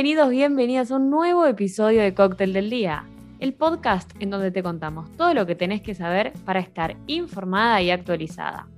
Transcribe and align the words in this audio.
Bienvenidos, 0.00 0.30
bienvenidas 0.30 0.90
a 0.92 0.96
un 0.96 1.10
nuevo 1.10 1.44
episodio 1.44 2.02
de 2.02 2.14
Cóctel 2.14 2.52
del 2.52 2.70
Día, 2.70 3.04
el 3.40 3.52
podcast 3.52 4.08
en 4.20 4.30
donde 4.30 4.52
te 4.52 4.62
contamos 4.62 5.10
todo 5.16 5.34
lo 5.34 5.44
que 5.44 5.56
tenés 5.56 5.82
que 5.82 5.96
saber 5.96 6.32
para 6.44 6.60
estar 6.60 6.96
informada 7.08 7.82
y 7.82 7.90
actualizada. 7.90 8.68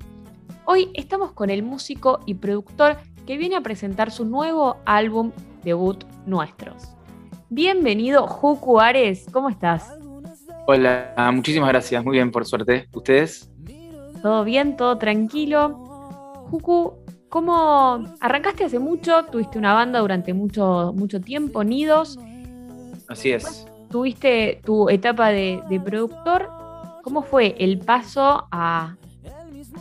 Hoy 0.64 0.88
estamos 0.94 1.32
con 1.32 1.50
el 1.50 1.62
músico 1.62 2.20
y 2.24 2.36
productor 2.36 2.96
que 3.26 3.36
viene 3.36 3.56
a 3.56 3.60
presentar 3.60 4.10
su 4.10 4.24
nuevo 4.24 4.78
álbum 4.86 5.32
debut 5.62 6.04
Nuestros. 6.24 6.96
Bienvenido, 7.50 8.26
Juku 8.26 8.80
Ares, 8.80 9.26
¿cómo 9.30 9.50
estás? 9.50 9.92
Hola, 10.66 11.12
muchísimas 11.34 11.68
gracias, 11.68 12.02
muy 12.02 12.12
bien, 12.12 12.30
por 12.30 12.46
suerte. 12.46 12.88
¿Ustedes? 12.94 13.52
Todo 14.22 14.42
bien, 14.42 14.74
todo 14.74 14.96
tranquilo. 14.96 15.90
Juku, 16.50 16.94
¿cómo 17.30 18.04
arrancaste 18.20 18.64
hace 18.64 18.78
mucho? 18.78 19.24
Tuviste 19.32 19.58
una 19.58 19.72
banda 19.72 20.00
durante 20.00 20.34
mucho, 20.34 20.92
mucho 20.94 21.20
tiempo, 21.20 21.64
Nidos. 21.64 22.18
Así 23.08 23.30
es. 23.30 23.66
Tuviste 23.90 24.60
tu 24.64 24.90
etapa 24.90 25.30
de, 25.30 25.62
de 25.70 25.80
productor. 25.80 26.50
¿Cómo 27.02 27.22
fue 27.22 27.54
el 27.58 27.78
paso 27.78 28.46
a 28.52 28.96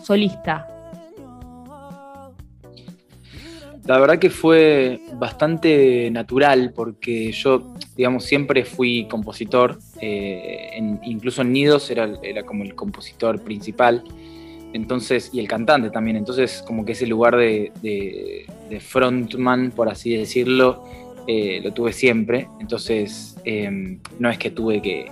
solista? 0.04 0.68
La 3.90 3.98
verdad 3.98 4.20
que 4.20 4.30
fue 4.30 5.02
bastante 5.16 6.12
natural 6.12 6.74
porque 6.76 7.32
yo, 7.32 7.74
digamos, 7.98 8.24
siempre 8.24 8.64
fui 8.64 9.08
compositor, 9.10 9.80
eh, 10.00 10.80
incluso 11.04 11.42
en 11.42 11.52
Nidos 11.52 11.90
era, 11.90 12.08
era, 12.22 12.44
como 12.44 12.64
el 12.64 12.76
compositor 12.76 13.42
principal, 13.42 14.04
entonces, 14.74 15.30
y 15.34 15.40
el 15.40 15.48
cantante 15.48 15.90
también, 15.90 16.18
entonces 16.18 16.64
como 16.66 16.86
que 16.86 16.92
ese 16.92 17.08
lugar 17.08 17.36
de, 17.36 18.46
frontman, 18.80 19.72
por 19.72 19.90
así 19.90 20.16
decirlo, 20.16 20.84
eh, 21.28 21.60
lo 21.64 21.74
tuve 21.74 21.94
siempre, 21.94 22.48
entonces 22.60 23.36
em, 23.46 24.00
no 24.20 24.30
es 24.30 24.38
que 24.38 24.52
tuve 24.52 24.82
que, 24.82 25.12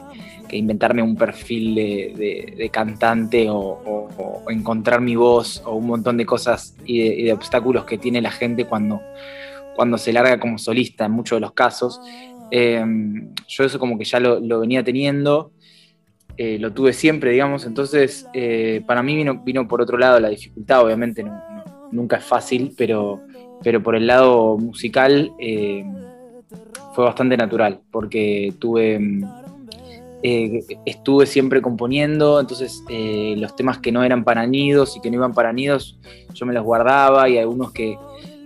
inventarme 0.49 1.01
un 1.01 1.17
perfil 1.17 1.75
de, 1.75 2.69
cantante 2.71 3.47
o, 3.49 4.45
encontrar 4.49 5.01
mi 5.01 5.15
voz 5.17 5.61
o 5.65 5.75
un 5.75 5.87
montón 5.87 6.15
de 6.15 6.25
cosas 6.25 6.75
y 6.85 7.23
de, 7.23 7.33
obstáculos 7.33 7.83
que 7.83 7.97
tiene 7.97 8.21
la 8.21 8.31
gente 8.31 8.63
cuando, 8.65 9.01
cuando 9.75 9.97
se 9.97 10.13
larga 10.13 10.39
como 10.39 10.57
solista 10.57 11.05
en 11.05 11.11
muchos 11.11 11.35
de 11.35 11.41
los 11.41 11.51
casos. 11.51 11.99
Em, 12.49 13.33
yo 13.47 13.65
eso 13.65 13.77
como 13.77 13.97
que 13.97 14.05
ya 14.05 14.19
lo, 14.19 14.59
venía 14.59 14.83
teniendo, 14.83 15.51
eh, 16.37 16.59
lo 16.59 16.71
tuve 16.71 16.93
siempre, 16.93 17.31
digamos, 17.31 17.65
entonces 17.65 18.27
eh, 18.33 18.81
para 18.85 19.01
mí 19.01 19.15
vino, 19.15 19.41
vino 19.43 19.67
por 19.67 19.81
otro 19.81 19.97
lado 19.97 20.19
la 20.19 20.29
dificultad, 20.29 20.83
obviamente 20.83 21.25
nunca 21.91 22.17
es 22.17 22.23
fácil, 22.23 22.73
pero, 22.77 23.21
pero 23.63 23.81
por 23.81 23.95
el 23.95 24.07
lado 24.07 24.57
musical 24.57 25.31
eh, 25.39 25.83
fue 26.93 27.05
bastante 27.05 27.37
natural, 27.37 27.79
porque 27.91 28.53
tuve 28.59 28.99
estuve 30.23 31.25
siempre 31.25 31.61
componiendo, 31.61 32.39
entonces 32.39 32.83
los 32.89 33.55
temas 33.55 33.77
que 33.77 33.91
no 33.91 34.03
eran 34.03 34.23
para 34.23 34.45
nidos 34.45 34.97
y 34.97 34.99
que 34.99 35.09
no 35.09 35.17
iban 35.17 35.33
para 35.33 35.53
nidos, 35.53 35.97
yo 36.33 36.45
me 36.45 36.53
los 36.53 36.63
guardaba 36.63 37.29
y 37.29 37.37
algunos 37.37 37.71
que, 37.71 37.97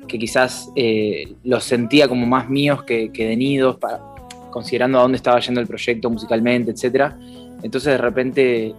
quizás 0.07 0.69
eh, 0.75 1.35
los 1.43 1.63
sentía 1.63 2.09
como 2.09 2.25
más 2.25 2.49
míos 2.49 2.83
que, 2.83 3.09
de 3.09 3.37
nidos, 3.37 3.77
para, 3.77 4.01
considerando 4.51 4.99
a 4.99 5.01
dónde 5.01 5.15
estaba 5.15 5.39
yendo 5.39 5.61
el 5.61 5.67
proyecto 5.67 6.09
musicalmente, 6.09 6.71
etc. 6.71 7.13
Entonces 7.63 7.93
de 7.93 7.97
repente, 7.97 8.75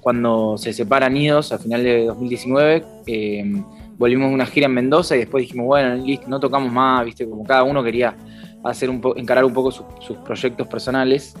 cuando 0.00 0.56
se 0.56 0.72
separa 0.72 1.08
Nidos, 1.08 1.52
a 1.52 1.58
final 1.58 1.82
de 1.82 2.06
2019, 2.06 2.84
volvimos 3.98 4.30
a 4.30 4.34
una 4.34 4.46
gira 4.46 4.66
en 4.66 4.74
Mendoza 4.74 5.14
y 5.16 5.20
después 5.20 5.42
dijimos, 5.42 5.66
bueno, 5.66 5.94
listo, 5.94 6.28
no 6.28 6.40
tocamos 6.40 6.72
más, 6.72 7.04
viste, 7.04 7.28
como 7.28 7.44
cada 7.44 7.62
uno 7.62 7.82
quería 7.82 8.16
hacer 8.64 8.90
un 8.90 9.00
encarar 9.16 9.44
un 9.44 9.52
poco 9.52 9.70
sus 9.70 10.16
proyectos 10.24 10.66
personales. 10.66 11.34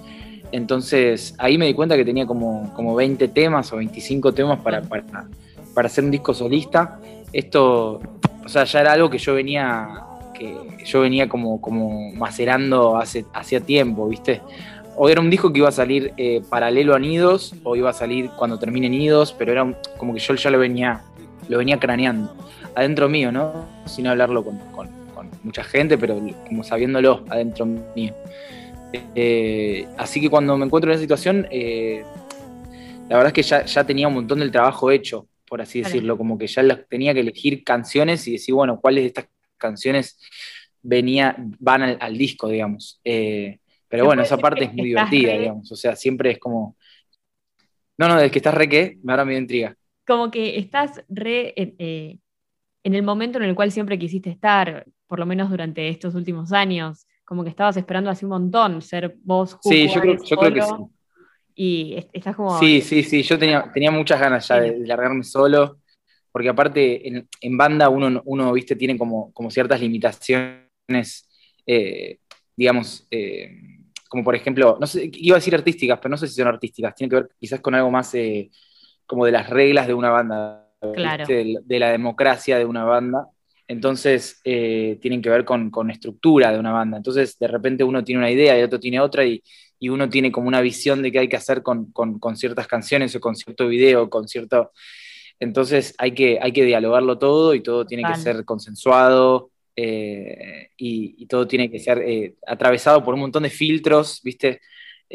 Entonces 0.52 1.34
ahí 1.38 1.56
me 1.56 1.66
di 1.66 1.74
cuenta 1.74 1.96
que 1.96 2.04
tenía 2.04 2.26
como, 2.26 2.72
como 2.74 2.94
20 2.94 3.28
temas 3.28 3.72
o 3.72 3.76
25 3.76 4.32
temas 4.32 4.60
para, 4.60 4.82
para, 4.82 5.86
hacer 5.86 6.04
un 6.04 6.10
disco 6.10 6.34
solista. 6.34 7.00
Esto, 7.32 8.00
o 8.44 8.48
sea, 8.48 8.64
ya 8.64 8.80
era 8.80 8.92
algo 8.92 9.08
que 9.08 9.18
yo 9.18 9.34
venía, 9.34 9.88
que 10.76 10.84
yo 10.84 11.00
venía 11.00 11.28
como, 11.28 11.60
como 11.60 12.12
macerando 12.12 12.96
hace, 12.96 13.24
hacía 13.32 13.60
tiempo, 13.60 14.08
¿viste? 14.08 14.40
O 14.96 15.08
era 15.08 15.20
un 15.20 15.30
disco 15.30 15.52
que 15.52 15.60
iba 15.60 15.68
a 15.68 15.72
salir 15.72 16.12
eh, 16.16 16.42
paralelo 16.48 16.94
a 16.94 16.98
Nidos, 16.98 17.54
o 17.62 17.76
iba 17.76 17.90
a 17.90 17.94
salir 17.94 18.30
cuando 18.36 18.58
termine 18.58 18.88
Nidos, 18.88 19.34
pero 19.38 19.52
era 19.52 19.80
como 19.96 20.14
que 20.14 20.20
yo 20.20 20.34
ya 20.34 20.50
lo 20.50 20.58
venía, 20.58 21.02
lo 21.48 21.58
venía 21.58 21.78
craneando. 21.78 22.34
Adentro 22.74 23.08
mío, 23.08 23.32
¿no? 23.32 23.66
Sin 23.86 24.06
hablarlo 24.06 24.44
con, 24.44 24.58
con 24.74 24.88
mucha 25.42 25.64
gente, 25.64 25.98
pero 25.98 26.20
como 26.46 26.62
sabiéndolo 26.62 27.24
adentro 27.28 27.66
mío. 27.66 28.14
Eh, 29.14 29.86
así 29.96 30.20
que 30.20 30.28
cuando 30.28 30.56
me 30.56 30.66
encuentro 30.66 30.90
en 30.90 30.94
esa 30.94 31.02
situación, 31.02 31.46
eh, 31.50 32.04
la 33.08 33.16
verdad 33.16 33.32
es 33.36 33.46
que 33.46 33.64
ya, 33.66 33.84
tenía 33.84 34.08
un 34.08 34.14
montón 34.14 34.40
del 34.40 34.50
trabajo 34.50 34.90
hecho, 34.90 35.26
por 35.48 35.60
así 35.60 35.82
decirlo, 35.82 36.16
como 36.16 36.38
que 36.38 36.46
ya 36.46 36.62
tenía 36.88 37.12
que 37.12 37.20
elegir 37.20 37.64
canciones 37.64 38.26
y 38.28 38.32
decir, 38.32 38.54
bueno, 38.54 38.80
cuáles 38.80 39.04
de 39.04 39.08
estas 39.08 39.26
canciones 39.62 40.18
venía, 40.82 41.34
van 41.58 41.96
al, 41.98 42.18
disco, 42.18 42.48
digamos. 42.48 43.00
Eh, 43.04 43.60
pero 43.88 44.04
bueno, 44.04 44.22
esa 44.22 44.36
parte 44.36 44.64
es 44.64 44.74
muy 44.74 44.86
divertida, 44.86 45.32
digamos. 45.32 45.72
O 45.72 45.76
sea, 45.76 45.96
siempre 45.96 46.32
es 46.32 46.38
como. 46.38 46.76
No, 47.96 48.08
no, 48.08 48.18
es 48.18 48.30
que 48.30 48.38
estás 48.38 48.54
re 48.54 48.68
qué, 48.68 48.98
ahora 49.06 49.24
me 49.24 49.36
intriga. 49.36 49.74
Como 50.06 50.30
que 50.30 50.58
estás 50.58 51.02
re 51.08 51.54
en 51.56 52.94
el 52.94 53.02
momento 53.02 53.38
en 53.38 53.44
el 53.44 53.54
cual 53.54 53.70
siempre 53.70 53.98
quisiste 53.98 54.30
estar, 54.30 54.86
por 55.06 55.18
lo 55.18 55.26
menos 55.26 55.50
durante 55.50 55.88
estos 55.88 56.14
últimos 56.14 56.52
años 56.52 57.06
como 57.24 57.44
que 57.44 57.50
estabas 57.50 57.76
esperando 57.78 58.10
así 58.10 58.26
un 58.26 58.30
montón, 58.30 58.82
ser 58.82 59.16
vos 59.22 59.56
Sí, 59.62 59.88
yo 59.88 60.00
creo, 60.02 60.52
que 60.52 60.62
sí. 60.62 60.72
Y 61.54 61.96
estás 62.12 62.36
como... 62.36 62.58
Sí, 62.58 62.82
sí, 62.82 63.02
sí, 63.02 63.22
yo 63.22 63.38
tenía, 63.38 63.70
tenía 63.72 63.90
muchas 63.90 64.20
ganas 64.20 64.46
ya 64.48 64.60
de, 64.60 64.86
largarme 64.86 65.22
solo, 65.22 65.78
porque 66.32 66.48
aparte 66.48 67.26
en, 67.40 67.56
banda 67.56 67.88
uno, 67.88 68.22
uno, 68.24 68.52
viste, 68.52 68.74
tiene 68.74 68.96
como, 68.96 69.32
como 69.32 69.50
ciertas 69.50 69.80
limitaciones, 69.80 71.28
eh, 71.66 72.18
digamos, 72.56 73.06
eh, 73.10 73.50
como 74.08 74.24
por 74.24 74.34
ejemplo, 74.34 74.78
no 74.80 74.86
sé, 74.86 75.10
iba 75.12 75.36
a 75.36 75.38
decir 75.38 75.54
artísticas, 75.54 75.98
pero 75.98 76.10
no 76.10 76.16
sé 76.16 76.26
si 76.28 76.34
son 76.34 76.48
artísticas, 76.48 76.94
tiene 76.94 77.10
que 77.10 77.16
ver 77.16 77.28
quizás 77.38 77.60
con 77.60 77.74
algo 77.74 77.90
más 77.90 78.14
eh, 78.14 78.50
como 79.06 79.26
de 79.26 79.32
las 79.32 79.48
reglas 79.48 79.86
de 79.86 79.94
una 79.94 80.10
banda, 80.10 80.68
claro. 80.94 81.26
de 81.26 81.78
la 81.78 81.90
democracia 81.90 82.58
de 82.58 82.64
una 82.64 82.84
banda 82.84 83.28
entonces 83.72 84.40
tienen 84.42 85.22
que 85.22 85.30
ver 85.30 85.44
con, 85.44 85.90
estructura 85.90 86.52
de 86.52 86.58
una 86.58 86.72
banda. 86.72 86.98
Entonces 86.98 87.38
de 87.38 87.48
repente 87.48 87.84
uno 87.84 88.04
tiene 88.04 88.18
una 88.20 88.30
idea 88.30 88.58
y 88.58 88.62
otro 88.62 88.78
tiene 88.78 89.00
otra 89.00 89.24
y, 89.24 89.42
uno 89.88 90.08
tiene 90.08 90.30
como 90.30 90.46
una 90.46 90.60
visión 90.60 91.02
de 91.02 91.10
qué 91.10 91.18
hay 91.18 91.28
que 91.28 91.36
hacer 91.36 91.62
con, 91.62 91.92
ciertas 92.36 92.68
canciones 92.68 93.16
o 93.16 93.20
con 93.20 93.34
cierto 93.34 93.66
video, 93.68 94.08
con 94.10 94.28
cierto... 94.28 94.72
Entonces 95.42 95.94
hay 95.98 96.12
que, 96.12 96.38
hay 96.40 96.52
que 96.52 96.64
dialogarlo 96.64 97.18
todo 97.18 97.54
y 97.54 97.62
todo 97.62 97.84
tiene 97.84 98.04
que 98.04 98.14
ser 98.14 98.44
consensuado 98.44 99.50
eh, 99.74 100.68
y, 100.76 101.26
todo 101.26 101.48
tiene 101.48 101.70
que 101.70 101.80
ser 101.80 101.98
eh, 101.98 102.34
atravesado 102.46 103.02
por 103.02 103.14
un 103.14 103.20
montón 103.20 103.42
de 103.42 103.50
filtros, 103.50 104.20
¿viste? 104.22 104.60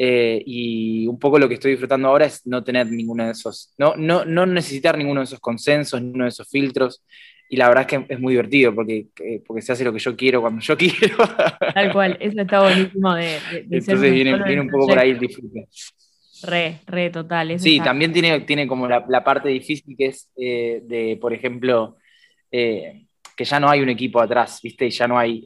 y 0.00 1.08
un 1.08 1.18
poco 1.18 1.40
lo 1.40 1.48
que 1.48 1.54
estoy 1.54 1.72
disfrutando 1.72 2.06
ahora 2.06 2.26
es 2.26 2.46
no 2.46 2.62
tener 2.62 2.86
ninguno 2.86 3.24
de 3.24 3.32
esos, 3.32 3.74
no, 3.78 3.96
no, 3.96 4.24
no 4.24 4.46
necesitar 4.46 4.96
ninguno 4.96 5.22
de 5.22 5.24
esos 5.24 5.40
consensos, 5.40 6.00
ninguno 6.00 6.22
de 6.22 6.28
esos 6.30 6.48
filtros 6.48 7.02
y 7.50 7.56
la 7.56 7.68
verdad 7.68 7.86
es 7.90 7.98
que 7.98 8.14
es 8.14 8.20
muy 8.20 8.34
divertido 8.34 8.74
porque, 8.74 9.06
eh, 9.24 9.42
porque 9.46 9.62
se 9.62 9.72
hace 9.72 9.84
lo 9.84 9.92
que 9.92 9.98
yo 9.98 10.14
quiero 10.14 10.42
cuando 10.42 10.60
yo 10.60 10.76
quiero. 10.78 11.16
Tal 11.74 11.92
cual, 11.92 12.16
eso 12.20 12.40
está 12.40 12.60
buenísimo 12.60 13.14
de, 13.14 13.38
Entonces 13.70 14.12
viene, 14.12 14.60
un 14.60 14.68
poco 14.68 14.88
por 14.88 14.98
ahí 14.98 15.10
el 15.10 15.18
disfrute. 15.18 15.66
Re, 16.42 16.80
re, 16.86 17.10
total. 17.10 17.58
sí, 17.58 17.80
también 17.80 18.12
tiene, 18.12 18.40
tiene 18.40 18.66
como 18.66 18.86
la, 18.86 19.24
parte 19.24 19.48
difícil 19.48 19.96
que 19.96 20.06
es 20.06 20.30
eh, 20.36 20.82
de, 20.84 21.18
por 21.20 21.32
ejemplo, 21.32 21.96
eh, 22.50 23.06
que 23.36 23.44
ya 23.44 23.60
no 23.60 23.68
hay 23.68 23.80
un 23.80 23.88
equipo 23.88 24.20
atrás, 24.20 24.60
¿viste? 24.62 24.86
Y 24.86 24.90
ya 24.90 25.06
no 25.06 25.18
hay, 25.18 25.44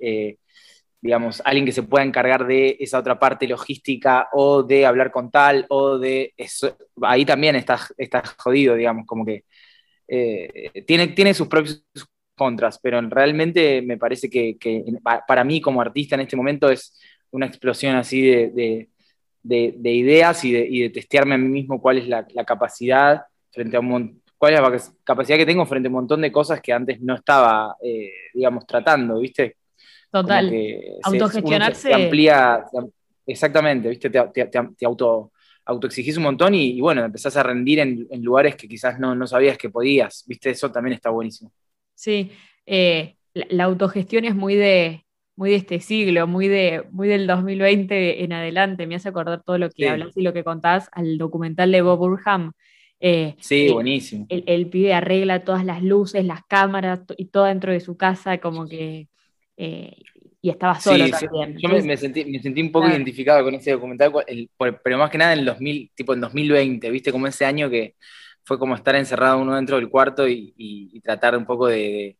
digamos, 1.00 1.42
alguien 1.44 1.66
que 1.66 1.72
se 1.72 1.82
pueda 1.82 2.04
encargar 2.04 2.46
de 2.46 2.76
esa 2.78 2.98
otra 2.98 3.18
parte 3.18 3.46
logística 3.48 4.28
o 4.32 4.62
de 4.62 4.86
hablar 4.86 5.10
con 5.10 5.30
tal 5.30 5.66
o 5.68 5.98
de 5.98 6.32
eso. 6.36 6.76
Ahí 7.02 7.24
también 7.24 7.56
estás, 7.56 7.92
estás 7.98 8.34
jodido, 8.38 8.76
digamos, 8.76 9.04
como 9.06 9.26
que 9.26 9.44
eh, 10.14 10.84
tiene, 10.86 11.08
tiene 11.08 11.32
sus 11.32 11.48
propios 11.48 11.84
contras, 12.36 12.78
pero 12.82 13.00
realmente 13.00 13.82
me 13.82 13.96
parece 13.96 14.28
que, 14.28 14.56
para 15.26 15.42
mí 15.42 15.60
como 15.60 15.80
artista 15.80 16.14
en 16.14 16.22
este 16.22 16.36
momento 16.36 16.70
es 16.70 17.00
una 17.30 17.46
explosión 17.46 17.96
así 17.96 18.20
de, 18.22 18.90
ideas 19.44 20.44
y, 20.44 20.52
de, 20.52 20.90
testearme 20.90 21.34
a 21.34 21.38
mí 21.38 21.48
mismo 21.48 21.80
cuál 21.80 21.98
es 21.98 22.08
la, 22.08 22.26
capacidad 22.46 23.22
frente 23.50 23.76
a 23.76 23.80
un 23.80 24.20
cuál 24.38 24.54
es 24.54 24.60
la 24.60 24.94
capacidad 25.04 25.38
que 25.38 25.46
tengo 25.46 25.64
frente 25.66 25.86
a 25.86 25.90
un 25.90 25.94
montón 25.94 26.20
de 26.20 26.32
cosas 26.32 26.60
que 26.60 26.72
antes 26.72 27.00
no 27.00 27.14
estaba, 27.14 27.76
eh, 27.80 28.10
digamos, 28.34 28.66
tratando, 28.66 29.20
¿viste? 29.20 29.56
Total. 30.10 30.52
Autogestionarse. 31.04 31.94
amplía, 31.94 32.64
exactamente, 33.24 33.88
¿viste? 33.88 34.10
te 34.10 34.86
auto 34.86 35.32
autoexigís 35.64 36.16
un 36.16 36.24
montón 36.24 36.54
y, 36.54 36.80
bueno, 36.80 37.04
empezás 37.04 37.36
a 37.36 37.42
rendir 37.42 37.78
en, 37.78 38.08
lugares 38.22 38.56
que 38.56 38.68
quizás 38.68 38.98
no, 38.98 39.26
sabías 39.26 39.56
que 39.58 39.70
podías, 39.70 40.24
¿viste? 40.26 40.50
Eso 40.50 40.70
también 40.70 40.94
está 40.94 41.10
buenísimo. 41.10 41.52
Sí, 41.94 42.32
eh, 42.66 43.16
la, 43.34 43.64
autogestión 43.64 44.24
es 44.24 44.34
muy 44.34 44.54
de, 44.56 45.04
muy 45.36 45.50
de 45.50 45.56
este 45.56 45.80
siglo, 45.80 46.26
muy, 46.26 46.48
de, 46.48 46.84
muy 46.90 47.08
del 47.08 47.26
2020 47.26 48.24
en 48.24 48.32
adelante. 48.32 48.86
Me 48.86 48.96
hace 48.96 49.08
acordar 49.08 49.42
todo 49.42 49.58
lo 49.58 49.70
que 49.70 49.88
hablas 49.88 50.16
y 50.16 50.22
lo 50.22 50.32
que 50.32 50.44
contás 50.44 50.88
al 50.92 51.18
documental 51.18 51.72
de 51.72 51.82
Bob 51.82 51.98
Burham. 51.98 52.52
Eh, 53.00 53.34
sí, 53.40 53.68
buenísimo. 53.72 54.26
El, 54.28 54.68
pibe 54.68 54.94
arregla 54.94 55.42
todas 55.42 55.64
las 55.64 55.82
luces, 55.82 56.24
las 56.24 56.44
cámaras 56.44 57.00
y 57.16 57.26
todo 57.26 57.46
dentro 57.46 57.72
de 57.72 57.80
su 57.80 57.96
casa, 57.96 58.38
como 58.38 58.68
que. 58.68 59.08
Eh, 59.56 59.96
y 60.40 60.50
estaba 60.50 60.78
solo 60.78 61.08
también. 61.08 61.56
Yo 61.58 61.68
me, 61.68 61.96
sentí, 61.96 62.24
me, 62.24 62.40
sentí, 62.40 62.60
un 62.60 62.72
poco 62.72 62.88
identificado 62.88 63.44
con 63.44 63.54
ese 63.54 63.72
documental, 63.72 64.12
pero 64.84 64.98
más 64.98 65.10
que 65.10 65.18
nada 65.18 65.32
en 65.32 65.40
el 65.40 65.44
2000, 65.44 65.92
tipo 65.94 66.14
en 66.14 66.20
2020, 66.20 66.90
¿viste? 66.90 67.12
Como 67.12 67.28
ese 67.28 67.44
año 67.44 67.70
que 67.70 67.94
fue 68.44 68.58
como 68.58 68.74
estar 68.74 68.94
encerrado 68.96 69.40
uno 69.40 69.54
dentro 69.54 69.76
del 69.76 69.88
cuarto 69.88 70.28
y, 70.28 71.00
tratar 71.02 71.36
un 71.36 71.44
poco 71.44 71.68
de, 71.68 71.76
de, 71.76 72.16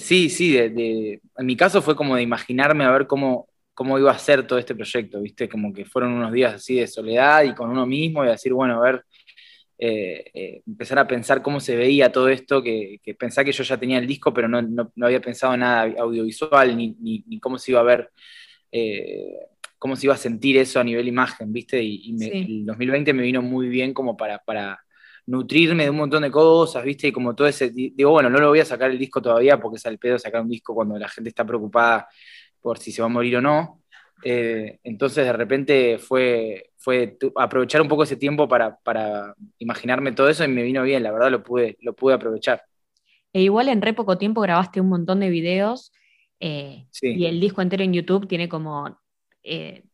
sí, 0.00 0.28
sí, 0.28 0.52
de, 0.52 1.20
en 1.36 1.46
mi 1.46 1.56
caso 1.56 1.82
fue 1.82 1.96
como 1.96 2.16
de 2.16 2.22
imaginarme 2.22 2.84
a 2.84 2.90
ver 2.90 3.06
cómo, 3.06 3.48
cómo 3.74 3.98
iba 3.98 4.10
a 4.10 4.18
ser 4.18 4.46
todo 4.46 4.58
este 4.58 4.74
proyecto, 4.74 5.20
¿viste? 5.20 5.48
Como 5.48 5.72
que 5.72 5.84
fueron 5.84 6.12
unos 6.12 6.32
días 6.32 6.54
así 6.54 6.76
de 6.76 6.86
soledad 6.86 7.44
y 7.44 7.54
con 7.54 7.70
uno 7.70 7.86
mismo 7.86 8.24
y 8.24 8.28
decir, 8.28 8.52
bueno, 8.52 8.78
a 8.78 8.80
ver, 8.84 9.04
eh, 9.78 10.30
eh, 10.34 10.62
empezar 10.64 10.98
a 11.00 11.08
pensar 11.08 11.42
cómo 11.42 11.58
se 11.58 11.74
veía 11.74 12.12
todo 12.12 12.28
esto, 12.28 12.62
que, 12.62 13.00
que 13.02 13.14
pensaba 13.14 13.44
que 13.44 13.52
yo 13.52 13.64
ya 13.64 13.76
tenía 13.76 13.98
el 13.98 14.06
disco, 14.06 14.32
pero 14.32 14.46
no, 14.46 14.62
no, 14.62 14.92
había 15.00 15.20
pensado 15.20 15.56
nada 15.56 15.92
audiovisual, 15.98 16.76
ni, 16.76 16.96
ni, 17.00 17.40
cómo 17.40 17.58
se 17.58 17.72
iba 17.72 17.80
a 17.80 17.82
ver, 17.82 18.10
eh, 18.70 19.34
cómo 19.78 19.96
se 19.96 20.06
iba 20.06 20.14
a 20.14 20.18
sentir 20.18 20.56
eso 20.56 20.78
a 20.78 20.84
nivel 20.84 21.08
imagen, 21.08 21.52
¿viste? 21.52 21.82
Y, 21.82 22.14
el 22.20 22.64
2020 22.66 23.12
me 23.12 23.24
vino 23.24 23.42
muy 23.42 23.68
bien 23.68 23.92
como 23.92 24.16
para, 24.16 24.38
para 24.38 24.78
nutrirme 25.26 25.84
de 25.84 25.90
un 25.90 25.96
montón 25.96 26.22
de 26.22 26.30
cosas, 26.30 26.84
¿viste? 26.84 27.08
Y 27.08 27.12
como 27.12 27.34
todo 27.34 27.46
ese, 27.46 27.70
digo, 27.70 28.10
bueno, 28.10 28.28
no 28.28 28.38
lo 28.38 28.48
voy 28.48 28.60
a 28.60 28.64
sacar 28.64 28.90
el 28.90 28.98
disco 28.98 29.22
todavía 29.22 29.60
porque 29.60 29.76
es 29.76 29.86
al 29.86 29.98
pedo 29.98 30.18
sacar 30.18 30.42
un 30.42 30.48
disco 30.48 30.74
cuando 30.74 30.98
la 30.98 31.08
gente 31.08 31.28
está 31.28 31.44
preocupada 31.44 32.08
por 32.60 32.78
si 32.78 32.92
se 32.92 33.02
va 33.02 33.06
a 33.06 33.10
morir 33.10 33.36
o 33.36 33.40
no. 33.40 33.82
Eh, 34.24 34.78
entonces 34.84 35.24
de 35.24 35.32
repente 35.32 35.98
fue, 35.98 36.70
fue 36.76 37.18
aprovechar 37.36 37.82
un 37.82 37.88
poco 37.88 38.04
ese 38.04 38.16
tiempo 38.16 38.46
para, 38.48 38.78
imaginarme 39.58 40.12
todo 40.12 40.28
eso 40.28 40.44
y 40.44 40.48
me 40.48 40.62
vino 40.62 40.82
bien, 40.82 41.02
la 41.02 41.10
verdad 41.10 41.30
lo 41.30 41.42
pude, 41.42 41.76
lo 41.80 41.94
pude 41.94 42.14
aprovechar. 42.14 42.62
E 43.32 43.42
igual 43.42 43.68
en 43.68 43.82
re 43.82 43.94
poco 43.94 44.18
tiempo 44.18 44.40
grabaste 44.40 44.80
un 44.80 44.88
montón 44.88 45.20
de 45.20 45.30
videos 45.30 45.92
eh, 46.38 46.86
y 47.00 47.24
el 47.24 47.40
disco 47.40 47.62
entero 47.62 47.82
en 47.82 47.92
YouTube 47.92 48.28
tiene 48.28 48.48
como 48.48 48.98
eh, 49.42 49.84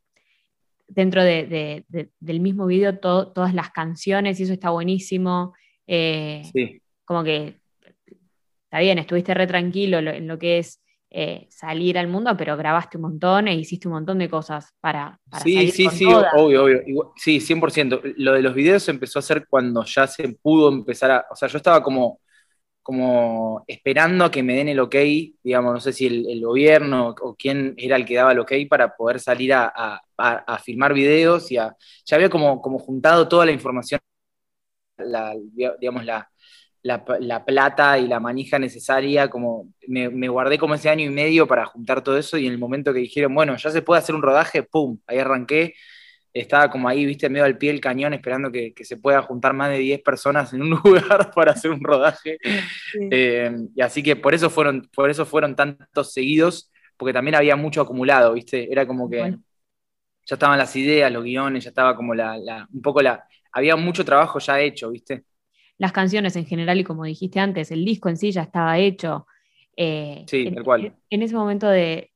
dentro 0.88 1.22
de, 1.22 1.84
del 2.18 2.40
mismo 2.40 2.66
video 2.66 2.98
todas 2.98 3.54
las 3.54 3.70
canciones 3.70 4.40
y 4.40 4.44
eso 4.44 4.52
está 4.52 4.70
buenísimo. 4.70 5.54
sí. 5.86 6.80
Como 7.04 7.24
que 7.24 7.60
está 8.64 8.80
bien, 8.80 8.98
estuviste 8.98 9.32
re 9.32 9.46
tranquilo 9.46 9.98
en 9.98 10.28
lo 10.28 10.38
que 10.38 10.58
es 10.58 10.82
eh, 11.10 11.46
salir 11.48 11.96
al 11.96 12.06
mundo, 12.06 12.36
pero 12.36 12.54
grabaste 12.54 12.98
un 12.98 13.04
montón 13.04 13.48
e 13.48 13.54
hiciste 13.54 13.88
un 13.88 13.94
montón 13.94 14.18
de 14.18 14.28
cosas 14.28 14.74
para, 14.78 15.18
para 15.30 15.42
sí, 15.42 15.54
salir 15.54 15.70
sí, 15.72 15.88
sí, 15.88 16.04
obvio, 16.04 16.64
obvio. 16.64 17.12
sí, 17.16 17.40
100%. 17.40 18.14
Lo 18.18 18.34
de 18.34 18.42
los 18.42 18.54
videos 18.54 18.86
empezó 18.90 19.18
a 19.18 19.20
hacer 19.20 19.46
cuando 19.48 19.82
ya 19.84 20.06
se 20.06 20.28
pudo 20.28 20.68
empezar 20.68 21.10
a. 21.10 21.26
O 21.30 21.34
sea, 21.34 21.48
yo 21.48 21.56
estaba 21.56 21.82
como, 21.82 22.20
como 22.88 23.64
esperando 23.66 24.24
a 24.24 24.30
que 24.30 24.42
me 24.42 24.54
den 24.56 24.68
el 24.68 24.80
ok, 24.80 24.94
digamos, 25.44 25.74
no 25.74 25.78
sé 25.78 25.92
si 25.92 26.06
el, 26.06 26.40
gobierno 26.40 27.14
o 27.20 27.36
quién 27.36 27.74
era 27.76 27.96
el 27.96 28.06
que 28.06 28.14
daba 28.14 28.32
el 28.32 28.38
ok 28.38 28.52
para 28.66 28.96
poder 28.96 29.20
salir 29.20 29.52
a, 29.52 30.00
a, 30.16 30.58
filmar 30.60 30.94
videos 30.94 31.52
y 31.52 31.58
a. 31.58 31.76
Ya 32.06 32.16
había 32.16 32.30
como, 32.30 32.62
como 32.62 32.78
juntado 32.78 33.28
toda 33.28 33.44
la 33.44 33.52
información, 33.52 34.00
la, 34.96 35.34
digamos, 35.78 36.06
la 36.06 36.30
la, 36.82 37.44
plata 37.44 37.98
y 37.98 38.06
la 38.06 38.20
manija 38.20 38.58
necesaria, 38.58 39.28
como 39.28 39.68
me, 39.86 40.28
guardé 40.28 40.58
como 40.58 40.74
ese 40.74 40.88
año 40.88 41.04
y 41.04 41.10
medio 41.10 41.46
para 41.46 41.66
juntar 41.66 42.02
todo 42.02 42.16
eso 42.16 42.38
y 42.38 42.46
en 42.46 42.52
el 42.52 42.58
momento 42.58 42.94
que 42.94 43.00
dijeron, 43.00 43.34
bueno, 43.34 43.54
ya 43.56 43.70
se 43.70 43.82
puede 43.82 43.98
hacer 43.98 44.14
un 44.14 44.22
rodaje, 44.22 44.62
¡pum! 44.62 44.98
Ahí 45.06 45.18
arranqué, 45.18 45.74
estaba 46.32 46.70
como 46.70 46.88
ahí, 46.88 47.04
viste, 47.04 47.28
medio 47.28 47.44
al 47.44 47.58
pie 47.58 47.70
del 47.70 47.80
cañón 47.80 48.14
esperando 48.14 48.50
que, 48.52 48.72
se 48.80 48.96
pueda 48.96 49.22
juntar 49.22 49.54
más 49.54 49.70
de 49.70 49.78
10 49.78 50.02
personas 50.02 50.52
en 50.52 50.62
un 50.62 50.70
lugar 50.84 51.30
para 51.34 51.52
hacer 51.52 51.70
un 51.70 51.82
rodaje. 51.82 52.38
Eh, 53.10 53.50
y 53.74 53.80
así 53.80 54.02
que 54.02 54.16
por 54.16 54.34
eso 54.34 54.50
fueron, 54.50 54.88
por 54.94 55.10
eso 55.10 55.24
fueron 55.26 55.56
tantos 55.56 56.12
seguidos, 56.12 56.70
porque 56.96 57.12
también 57.12 57.34
había 57.34 57.56
mucho 57.56 57.80
acumulado, 57.80 58.34
viste, 58.34 58.70
era 58.70 58.86
como 58.86 59.08
que 59.08 59.36
ya 60.26 60.34
estaban 60.34 60.58
las 60.58 60.74
ideas, 60.76 61.10
los 61.10 61.24
guiones, 61.24 61.64
ya 61.64 61.70
estaba 61.70 61.96
como 61.96 62.14
la, 62.14 62.66
un 62.72 62.82
poco 62.82 63.00
la, 63.00 63.24
había 63.52 63.76
mucho 63.76 64.04
trabajo 64.04 64.38
ya 64.38 64.60
hecho, 64.60 64.90
viste 64.90 65.24
las 65.78 65.92
canciones 65.92 66.36
en 66.36 66.44
general 66.44 66.78
y 66.80 66.84
como 66.84 67.04
dijiste 67.04 67.40
antes, 67.40 67.70
el 67.70 67.84
disco 67.84 68.08
en 68.08 68.16
sí 68.16 68.32
ya 68.32 68.42
estaba 68.42 68.78
hecho. 68.78 69.26
Eh, 69.76 70.24
sí, 70.26 70.48
en, 70.48 70.56
tal 70.56 70.64
cual. 70.64 70.96
En 71.08 71.22
ese 71.22 71.34
momento 71.34 71.68
de, 71.68 72.10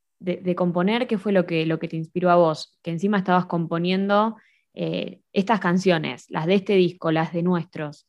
componer, 0.57 1.07
¿qué 1.07 1.19
fue 1.19 1.33
lo 1.33 1.47
que, 1.47 1.67
lo 1.67 1.79
que 1.79 1.89
te 1.89 1.97
inspiró 1.97 2.31
a 2.31 2.37
vos? 2.37 2.79
Que 2.83 2.91
encima 2.91 3.19
estabas 3.19 3.47
componiendo 3.47 4.37
eh, 4.75 5.21
estas 5.33 5.61
canciones, 5.61 6.27
las 6.31 6.47
de 6.47 6.55
este 6.55 6.75
disco, 6.75 7.13
las 7.13 7.33
de 7.33 7.43
nuestros. 7.43 8.07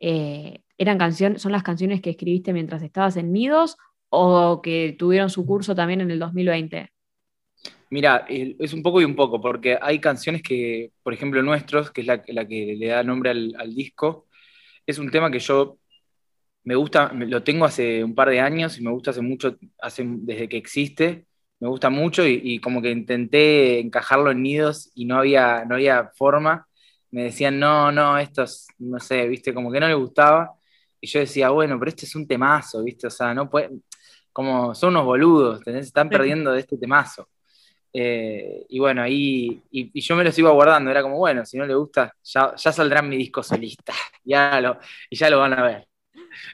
Eh, 0.00 0.62
eran 0.78 0.98
canciones, 0.98 1.42
¿Son 1.42 1.52
las 1.52 1.62
canciones 1.62 2.00
que 2.00 2.10
escribiste 2.10 2.52
mientras 2.52 2.82
estabas 2.82 3.16
en 3.16 3.32
Nidos 3.32 3.76
o 4.08 4.60
que 4.62 4.94
tuvieron 4.98 5.30
su 5.30 5.46
curso 5.46 5.74
también 5.74 6.00
en 6.00 6.10
el 6.10 6.18
2020? 6.18 6.90
Mira, 7.88 8.26
es 8.28 8.72
un 8.72 8.82
poco 8.82 9.00
y 9.00 9.04
un 9.04 9.14
poco, 9.14 9.40
porque 9.40 9.78
hay 9.80 10.00
canciones 10.00 10.42
que, 10.42 10.90
por 11.02 11.14
ejemplo, 11.14 11.42
nuestros, 11.42 11.90
que 11.92 12.00
es 12.00 12.06
la, 12.06 12.22
que 12.22 12.76
le 12.76 12.86
da 12.88 13.02
nombre 13.04 13.30
al 13.30 13.74
disco, 13.74 14.26
es 14.84 14.98
un 14.98 15.10
tema 15.10 15.30
que 15.30 15.38
yo 15.38 15.78
me 16.66 16.74
gusta, 16.74 17.12
lo 17.14 17.44
tengo 17.44 17.64
hace 17.64 18.02
un 18.02 18.14
par 18.14 18.28
de 18.28 18.40
años 18.40 18.76
y 18.76 18.82
me 18.82 18.90
gusta 18.90 19.12
hace 19.12 19.22
mucho, 19.22 19.56
hace, 19.80 20.04
desde 20.04 20.48
que 20.48 20.56
existe, 20.56 21.25
me 21.60 21.68
gusta 21.68 21.90
mucho 21.90 22.26
y, 22.26 22.58
como 22.60 22.82
que 22.82 22.90
intenté 22.90 23.80
encajarlo 23.80 24.30
en 24.30 24.42
nidos 24.42 24.90
y 24.94 25.06
no 25.06 25.18
había, 25.18 25.64
no 25.64 25.76
había 25.76 26.10
forma. 26.14 26.68
Me 27.10 27.24
decían, 27.24 27.58
no, 27.58 27.90
no, 27.92 28.18
esto 28.18 28.42
es, 28.42 28.66
no 28.78 29.00
sé, 29.00 29.26
viste, 29.28 29.54
como 29.54 29.72
que 29.72 29.80
no 29.80 29.88
le 29.88 29.94
gustaba. 29.94 30.52
Y 31.00 31.06
yo 31.06 31.20
decía, 31.20 31.50
bueno, 31.50 31.78
pero 31.78 31.90
este 31.90 32.06
es 32.06 32.14
un 32.14 32.26
temazo, 32.26 32.82
viste, 32.84 33.06
o 33.06 33.10
sea, 33.10 33.32
no 33.34 33.48
puede, 33.48 33.70
como 34.32 34.74
son 34.74 34.90
unos 34.90 35.04
boludos, 35.06 35.60
se 35.64 35.78
están 35.78 36.08
perdiendo 36.10 36.52
de 36.52 36.60
este 36.60 36.76
temazo. 36.78 37.28
Eh, 37.92 38.66
y 38.68 38.78
bueno, 38.78 39.02
ahí, 39.02 39.62
y, 39.70 40.00
yo 40.00 40.16
me 40.16 40.24
los 40.24 40.38
iba 40.38 40.50
guardando, 40.50 40.90
era 40.90 41.02
como, 41.02 41.16
bueno, 41.18 41.46
si 41.46 41.56
no 41.56 41.66
le 41.66 41.74
gusta, 41.74 42.14
ya, 42.22 42.54
ya 42.56 42.72
saldrá 42.72 43.00
mi 43.02 43.16
disco 43.16 43.42
solista, 43.42 43.94
ya 44.24 44.60
lo, 44.60 44.78
y 45.08 45.16
ya 45.16 45.30
lo 45.30 45.38
van 45.40 45.54
a 45.54 45.62
ver. 45.62 45.88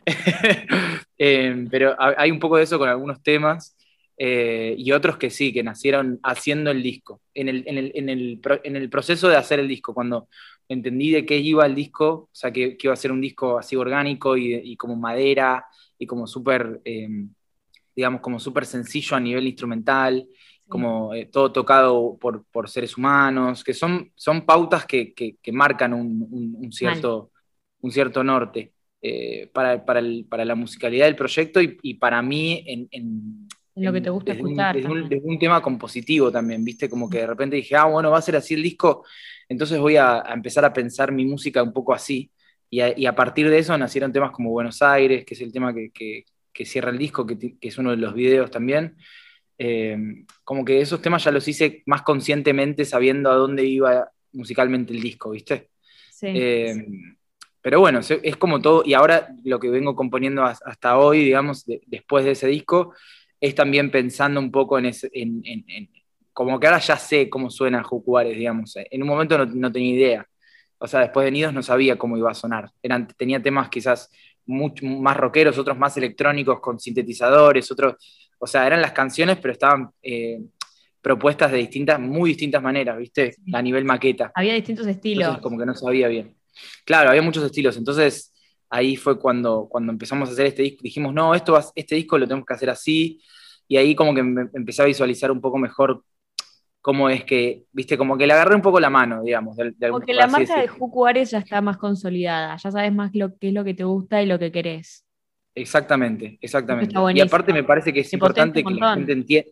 Eh, 1.25 1.69
pero 1.71 1.95
hay 1.99 2.33
un 2.33 2.41
poco 2.41 2.57
de 2.57 2.65
eso 2.65 2.81
con 2.81 2.89
algunos 2.89 3.23
temas 3.23 3.77
eh, 4.17 4.75
y 4.79 4.93
otros 4.93 5.17
que 5.17 5.31
sí, 5.31 5.53
que 5.53 5.63
nacieron 5.63 6.21
haciendo 6.23 6.71
el 6.71 6.83
disco. 6.83 7.21
En 7.35 7.49
el, 7.49 7.65
en, 7.67 7.79
el, 7.79 7.93
en, 7.95 8.09
el, 8.09 8.41
en 8.65 8.77
el, 8.77 8.91
proceso 8.91 9.29
de 9.29 9.37
hacer 9.37 9.61
el 9.61 9.69
disco, 9.69 9.95
cuando 9.95 10.29
entendí 10.69 11.11
de 11.11 11.27
qué 11.27 11.39
iba 11.39 11.67
el 11.67 11.75
disco, 11.75 12.09
o 12.09 12.31
sea, 12.33 12.53
que, 12.53 12.77
iba 12.81 12.93
a 12.93 12.97
ser 12.97 13.13
un 13.13 13.21
disco 13.21 13.59
así 13.59 13.77
orgánico 13.77 14.37
y, 14.37 14.55
y 14.55 14.77
como 14.77 14.97
madera 14.97 15.65
y 15.99 16.07
como 16.07 16.27
súper, 16.27 16.81
digamos, 17.95 18.21
como 18.21 18.41
súper 18.41 18.67
sencillo 18.67 19.17
a 19.17 19.21
nivel 19.21 19.47
instrumental 19.47 20.27
como 20.73 21.13
eh, 21.13 21.27
todo 21.27 21.53
tocado 21.53 22.19
por, 22.19 22.69
seres 22.71 22.97
humanos, 22.97 23.63
que 23.63 23.75
son, 23.75 24.11
son 24.15 24.47
pautas 24.47 24.87
que, 24.87 25.37
marcan 25.53 25.93
un, 25.93 26.73
cierto, 26.73 27.31
un 27.83 27.93
cierto 27.93 28.25
norte 28.25 28.73
eh, 29.03 29.51
para, 29.53 29.83
la 30.01 30.55
musicalidad 30.55 31.05
del 31.05 31.15
proyecto 31.15 31.61
y, 31.61 31.95
para 31.95 32.23
mí 32.23 32.65
en, 32.67 33.49
lo 33.75 33.93
que 33.93 34.01
te 34.01 34.11
gusta 34.11 34.33
escuchar. 34.33 34.77
Es 34.77 34.85
un, 34.85 35.39
tema 35.39 35.63
compositivo 35.63 36.31
también, 36.31 36.65
¿viste? 36.65 36.89
Como 36.89 37.09
que 37.09 37.19
de 37.19 37.27
repente 37.27 37.57
dije, 37.57 37.77
ah, 37.77 37.85
bueno, 37.85 38.11
va 38.11 38.19
a 38.19 38.23
ser 38.23 38.37
así 38.37 38.55
el 38.55 38.63
disco, 38.63 39.05
entonces 39.49 39.79
voy 39.79 39.97
a, 39.97 40.23
empezar 40.33 40.65
a 40.65 40.73
pensar 40.73 41.13
mi 41.13 41.25
música 41.25 41.63
un 41.63 41.73
poco 41.73 41.95
así. 41.95 42.31
Y 42.71 43.05
a, 43.05 43.15
partir 43.15 43.51
de 43.51 43.59
eso 43.59 43.77
nacieron 43.77 44.13
temas 44.13 44.31
como 44.31 44.51
Buenos 44.51 44.81
Aires, 44.81 45.27
que 45.27 45.35
es 45.35 45.41
el 45.43 45.53
tema 45.53 45.75
que, 45.75 46.25
cierra 46.65 46.91
el 46.91 46.97
disco, 46.97 47.27
que, 47.27 47.39
que, 47.39 47.69
es 47.69 47.77
uno 47.77 47.91
de 47.91 47.99
los 47.99 48.15
videos 48.15 48.51
también. 48.51 48.97
Eh, 49.59 49.97
como 50.43 50.65
que 50.65 50.81
esos 50.81 51.03
temas 51.03 51.23
ya 51.23 51.31
los 51.31 51.47
hice 51.47 51.83
más 51.85 52.01
conscientemente 52.03 52.87
sabiendo 52.87 53.31
a 53.31 53.35
dónde 53.35 53.65
iba 53.65 54.11
musicalmente 54.33 54.95
el 54.95 55.03
disco, 55.03 55.31
¿viste? 55.31 55.69
Sí. 56.11 56.29
Eh, 56.29 56.87
pero 57.61 57.79
bueno, 57.79 58.01
es 58.01 58.37
como 58.37 58.61
todo, 58.61 58.83
y 58.85 58.95
ahora 58.95 59.29
lo 59.45 59.61
que 59.61 59.71
vengo 59.71 59.95
componiendo 59.95 60.43
hasta 60.43 60.99
hoy, 60.99 61.25
digamos, 61.25 61.65
después 61.87 62.25
de 62.25 62.33
ese 62.33 62.49
disco, 62.49 62.93
es 63.43 63.57
también 63.57 63.91
pensando 63.91 64.39
un 64.39 64.53
poco 64.53 64.79
en, 64.79 64.87
ese, 64.87 65.11
en, 65.13 65.43
como 66.33 66.61
que 66.61 66.69
ahora 66.69 66.79
ya 66.79 66.97
sé 66.97 67.29
cómo 67.29 67.51
suena 67.51 67.83
Jucuares, 67.83 68.37
digamos. 68.39 68.75
En 68.77 69.03
un 69.03 69.09
momento 69.09 69.45
no, 69.45 69.73
tenía 69.73 69.95
idea. 69.95 70.27
O 70.79 70.87
sea, 70.87 71.01
después 71.01 71.25
de 71.25 71.33
Nidos 71.33 71.53
no 71.53 71.63
sabía 71.63 71.99
cómo 71.99 72.17
iba 72.17 72.31
a 72.31 72.35
sonar. 72.35 72.71
Eran, 72.81 73.09
tenía 73.09 73.43
temas 73.43 73.69
quizás 73.69 74.11
mucho, 74.47 74.87
más 74.87 75.17
rockeros, 75.17 75.59
otros 75.59 75.77
más 75.77 75.97
electrónicos 75.97 76.61
con 76.61 76.79
sintetizadores, 76.79 77.71
otros 77.73 77.97
o 78.39 78.47
sea, 78.47 78.67
eran 78.67 78.81
las 78.81 78.93
canciones, 78.93 79.39
pero 79.41 79.53
estaban 79.53 79.91
eh, 80.03 80.41
propuestas 81.01 81.51
de 81.51 81.59
distintas, 81.59 81.99
muy 81.99 82.31
distintas 82.31 82.63
maneras, 82.63 82.97
¿viste? 82.97 83.37
A 83.53 83.61
nivel 83.61 83.85
maqueta. 83.85 84.31
Había 84.37 84.55
distintos 84.55 84.87
estilos. 84.87 85.39
como 85.39 85.59
que 85.59 85.67
no 85.67 85.75
sabía 85.75 86.07
bien. 86.07 86.37
Claro, 86.85 87.11
había 87.11 87.23
muchos 87.23 87.45
estilos. 87.45 87.77
Entonces, 87.77 88.32
ahí 88.73 88.97
fue 88.97 89.19
cuando, 89.19 89.69
cuando 89.71 89.93
empezamos 89.93 90.29
a 90.29 90.33
hacer 90.33 90.47
este 90.47 90.63
disco. 90.63 90.81
Dijimos, 90.83 91.13
no, 91.13 91.35
esto 91.35 91.59
este 91.75 91.95
disco 91.95 92.17
lo 92.17 92.27
tenemos 92.27 92.47
que 92.47 92.55
hacer 92.55 92.71
así. 92.71 93.21
y 93.69 93.77
ahí 93.77 93.95
como 93.95 94.15
que 94.15 94.21
empecé 94.21 94.83
a 94.83 94.87
visualizar 94.87 95.31
un 95.31 95.41
poco 95.41 95.59
mejor 95.59 96.03
cómo 96.81 97.11
es 97.11 97.25
que, 97.25 97.65
viste, 97.71 97.99
como 97.99 98.17
que 98.17 98.27
le 98.27 98.33
agarré 98.33 98.57
un 98.57 98.63
poco 98.63 98.81
la 98.81 98.91
mano, 98.91 99.23
digamos. 99.23 99.57
Porque 99.91 100.15
la 100.15 100.27
marca 100.27 100.61
de 100.61 100.69
Juku 100.69 101.07
ya 101.25 101.39
está 101.39 101.61
más 101.61 101.77
consolidada, 101.77 102.57
ya 102.57 102.71
sabes 102.71 102.93
más 102.93 103.15
lo, 103.15 103.37
qué 103.39 103.49
es 103.49 103.55
lo 103.55 103.63
que 103.63 103.75
te 103.75 103.85
gusta 103.85 104.23
y 104.23 104.27
lo 104.27 104.39
que 104.39 104.51
querés. 104.51 105.05
Exactamente, 105.55 106.39
exactamente. 106.41 106.95
Y 107.15 107.21
aparte 107.21 107.53
me 107.53 107.63
parece 107.63 107.93
que 107.93 108.01
es 108.01 108.13
importante 108.13 108.65
que 108.65 108.75
la 108.75 108.95
gente 108.95 109.13
entienda, 109.13 109.51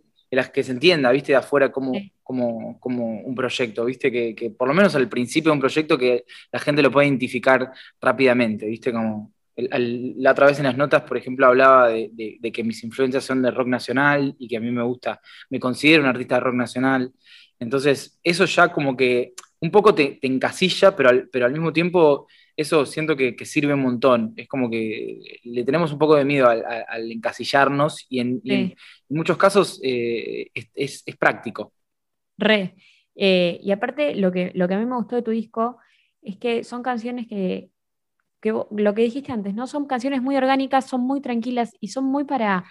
que 0.53 0.63
se 0.63 0.73
entienda, 0.73 1.11
viste, 1.11 1.33
de 1.33 1.37
afuera 1.37 1.73
como, 1.73 1.93
como, 2.23 2.79
como, 2.81 3.21
un 3.21 3.35
proyecto, 3.35 3.85
viste, 3.85 4.11
que, 4.11 4.51
por 4.57 4.69
lo 4.69 4.75
menos 4.75 4.95
al 4.95 5.09
principio 5.09 5.53
un 5.53 5.61
proyecto 5.61 5.99
que 5.99 6.25
la 6.53 6.61
gente 6.61 6.83
lo 6.83 6.91
pueda 6.91 7.07
identificar 7.07 7.73
rápidamente, 8.01 8.67
viste, 8.67 8.93
como 8.93 9.33
la 9.57 10.31
otra 10.31 10.47
vez 10.47 10.59
en 10.59 10.65
las 10.65 10.77
notas, 10.77 11.03
por 11.03 11.17
ejemplo, 11.17 11.47
hablaba 11.47 11.89
de, 11.89 12.39
que 12.53 12.65
mis 12.65 12.83
influencias 12.85 13.25
son 13.25 13.43
de 13.43 13.51
rock 13.51 13.69
nacional 13.69 14.35
y 14.39 14.49
que 14.49 14.57
a 14.57 14.61
mí 14.61 14.71
me 14.71 14.83
gusta, 14.83 15.21
me 15.51 15.61
considero 15.61 16.03
un 16.03 16.09
artista 16.09 16.37
de 16.37 16.41
rock 16.41 16.55
nacional. 16.55 17.13
Entonces, 17.59 18.19
eso 18.23 18.45
ya 18.47 18.69
como 18.69 18.97
que 18.97 19.35
un 19.61 19.71
poco 19.71 19.95
te, 19.95 20.19
encasilla, 20.23 20.97
pero 20.97 21.11
al, 21.11 21.29
pero 21.29 21.47
al 21.47 21.53
mismo 21.53 21.73
tiempo 21.73 22.27
eso 22.61 22.85
siento 22.85 23.17
que, 23.17 23.35
sirve 23.45 23.75
un 23.75 23.81
montón. 23.81 24.35
Es 24.37 24.47
como 24.47 24.71
que 24.71 25.41
le 25.45 25.65
tenemos 25.65 25.93
un 25.93 25.99
poco 25.99 26.17
de 26.17 26.25
miedo 26.25 26.49
al, 26.49 27.11
encasillarnos 27.11 28.07
y 28.09 28.21
en, 28.21 28.75
muchos 29.09 29.37
casos 29.37 29.81
eh, 29.83 30.51
es, 30.75 31.03
práctico. 31.19 31.73
Re. 32.37 32.77
Eh, 33.15 33.59
y 33.63 33.73
aparte, 33.73 34.15
lo 34.15 34.31
que, 34.31 34.53
lo 34.55 34.69
que 34.69 34.75
a 34.75 34.79
mí 34.79 34.87
me 34.87 34.97
gustó 34.97 35.17
de 35.17 35.23
tu 35.23 35.31
disco 35.31 35.79
es 36.23 36.37
que 36.37 36.65
son 36.65 36.83
canciones 36.83 37.27
que, 37.27 37.71
lo 38.43 38.95
que 38.95 39.03
dijiste 39.03 39.33
antes, 39.33 39.55
¿no? 39.55 39.67
Son 39.67 39.87
canciones 39.87 40.23
muy 40.23 40.37
orgánicas, 40.37 40.87
son 40.87 41.01
muy 41.03 41.21
tranquilas 41.21 41.73
y 41.81 41.89
son 41.89 42.05
muy 42.05 42.25
para 42.25 42.65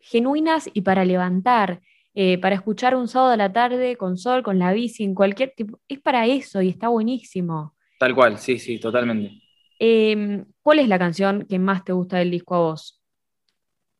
genuinas 0.00 0.68
y 0.72 0.82
para 0.82 1.04
levantar, 1.04 1.80
eh, 2.14 2.38
para 2.38 2.56
escuchar 2.56 2.96
un 2.96 3.08
sábado 3.08 3.32
a 3.32 3.36
la 3.36 3.52
tarde 3.52 3.96
con 3.96 4.16
sol, 4.16 4.42
con 4.42 4.58
la 4.58 4.72
bici, 4.72 5.04
en 5.04 5.14
cualquier 5.14 5.52
tipo. 5.56 5.80
Es 5.88 6.00
para 6.00 6.26
eso 6.26 6.60
y 6.60 6.68
está 6.68 6.88
buenísimo. 6.88 7.77
Tal 7.98 8.14
cual, 8.14 8.38
sí, 8.38 8.58
sí, 8.58 8.78
totalmente. 8.78 9.42
Em, 9.78 10.44
¿Cuál 10.62 10.78
es 10.78 10.88
la 10.88 10.98
canción 10.98 11.46
que 11.48 11.58
más 11.58 11.84
te 11.84 11.92
gusta 11.92 12.18
del 12.18 12.30
disco 12.30 12.54
a 12.54 12.58
vos? 12.58 13.00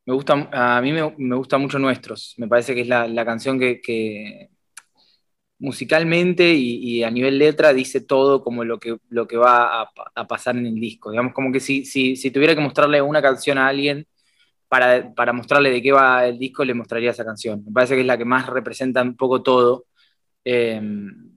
Me 0.07 0.15
gusta, 0.15 0.49
a 0.53 0.81
mí 0.81 0.93
me, 0.93 1.35
gusta 1.37 1.59
mucho 1.59 1.79
Nuestros. 1.79 2.35
Me 2.39 2.49
parece 2.49 2.75
que 2.75 2.81
es 2.81 2.89
la, 2.89 3.25
canción 3.25 3.59
que, 3.59 4.49
musicalmente 5.59 6.55
y, 6.55 7.03
a 7.03 7.11
nivel 7.11 7.39
letra 7.39 7.73
dice 7.73 8.01
todo 8.01 8.43
como 8.43 8.65
lo 8.65 8.79
que, 8.79 8.97
lo 9.11 9.27
que 9.27 9.37
va 9.37 9.83
a, 9.83 10.27
pasar 10.27 10.57
en 10.57 10.67
el 10.67 10.77
disco. 10.77 11.11
Digamos, 11.11 11.35
como 11.35 11.53
que 11.53 11.61
si, 11.61 11.85
si, 11.85 12.31
tuviera 12.31 12.55
que 12.55 12.61
mostrarle 12.61 13.03
una 13.03 13.21
canción 13.21 13.59
a 13.59 13.69
alguien 13.69 14.07
para, 14.69 15.33
mostrarle 15.33 15.71
de 15.71 15.83
qué 15.83 15.93
va 15.93 16.27
el 16.27 16.39
disco, 16.39 16.65
le 16.65 16.75
mostraría 16.75 17.11
esa 17.11 17.25
canción. 17.25 17.65
Me 17.67 17.73
parece 17.73 17.95
que 17.95 18.03
es 18.03 18.07
la 18.07 18.19
que 18.19 18.25
más 18.25 18.47
representa 18.47 19.03
un 19.03 19.17
poco 19.17 19.43
todo. 19.43 19.87
Em, 20.45 21.28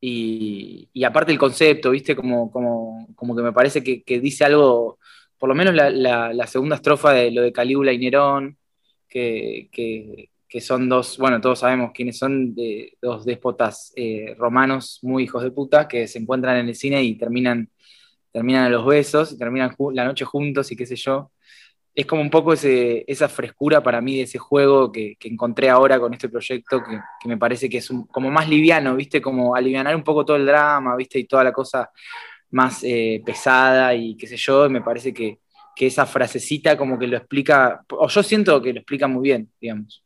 y, 0.00 1.04
aparte 1.04 1.32
el 1.32 1.38
concepto, 1.38 1.90
¿viste? 1.90 2.14
Como, 2.14 2.50
como, 2.50 3.08
como 3.16 3.34
que 3.36 3.42
me 3.42 3.52
parece 3.52 3.82
que, 3.82 4.20
dice 4.20 4.44
algo, 4.44 4.98
por 5.38 5.48
lo 5.48 5.54
menos 5.54 5.74
la, 5.74 6.46
segunda 6.46 6.76
estrofa 6.76 7.12
de 7.12 7.30
lo 7.30 7.42
de 7.42 7.52
Calígula 7.52 7.92
y 7.92 7.98
Nerón, 7.98 8.56
que, 9.08 9.70
son 10.60 10.88
dos, 10.88 11.18
bueno, 11.18 11.40
todos 11.40 11.60
sabemos 11.60 11.92
quiénes 11.94 12.18
son, 12.18 12.54
dos 13.02 13.24
déspotas 13.24 13.92
eh, 13.96 14.34
romanos 14.38 15.00
muy 15.02 15.24
hijos 15.24 15.42
de 15.42 15.50
puta, 15.50 15.88
que 15.88 16.06
se 16.08 16.18
encuentran 16.18 16.58
en 16.58 16.68
el 16.68 16.74
cine 16.74 17.02
y 17.02 17.16
terminan, 17.16 17.70
terminan 18.32 18.64
a 18.64 18.70
los 18.70 18.86
besos, 18.86 19.32
y 19.32 19.38
terminan 19.38 19.74
la 19.92 20.04
noche 20.04 20.24
juntos 20.24 20.70
y 20.72 20.76
qué 20.76 20.86
sé 20.86 20.96
yo 20.96 21.30
es 21.98 22.06
como 22.06 22.22
un 22.22 22.30
poco 22.30 22.52
esa 22.52 23.28
frescura 23.28 23.82
para 23.82 24.00
mí 24.00 24.18
de 24.18 24.22
ese 24.22 24.38
juego 24.38 24.92
que, 24.92 25.16
encontré 25.24 25.68
ahora 25.68 25.98
con 25.98 26.14
este 26.14 26.28
proyecto, 26.28 26.80
que, 26.80 27.28
me 27.28 27.36
parece 27.36 27.68
que 27.68 27.78
es 27.78 27.90
como 28.12 28.30
más 28.30 28.48
liviano, 28.48 28.94
¿viste? 28.94 29.20
Como 29.20 29.56
alivianar 29.56 29.96
un 29.96 30.04
poco 30.04 30.24
todo 30.24 30.36
el 30.36 30.46
drama, 30.46 30.94
¿viste? 30.94 31.18
Y 31.18 31.24
toda 31.24 31.42
la 31.42 31.50
cosa 31.50 31.90
más 32.52 32.84
eh, 32.84 33.20
pesada 33.26 33.96
y 33.96 34.16
qué 34.16 34.28
sé 34.28 34.36
yo, 34.36 34.70
me 34.70 34.80
parece 34.80 35.12
que, 35.12 35.40
esa 35.74 36.06
frasecita 36.06 36.76
como 36.76 36.98
que 36.98 37.08
lo 37.08 37.16
explica, 37.16 37.84
o 37.90 38.06
yo 38.08 38.22
siento 38.22 38.62
que 38.62 38.72
lo 38.72 38.78
explica 38.78 39.08
muy 39.08 39.22
bien, 39.22 39.50
digamos. 39.60 40.04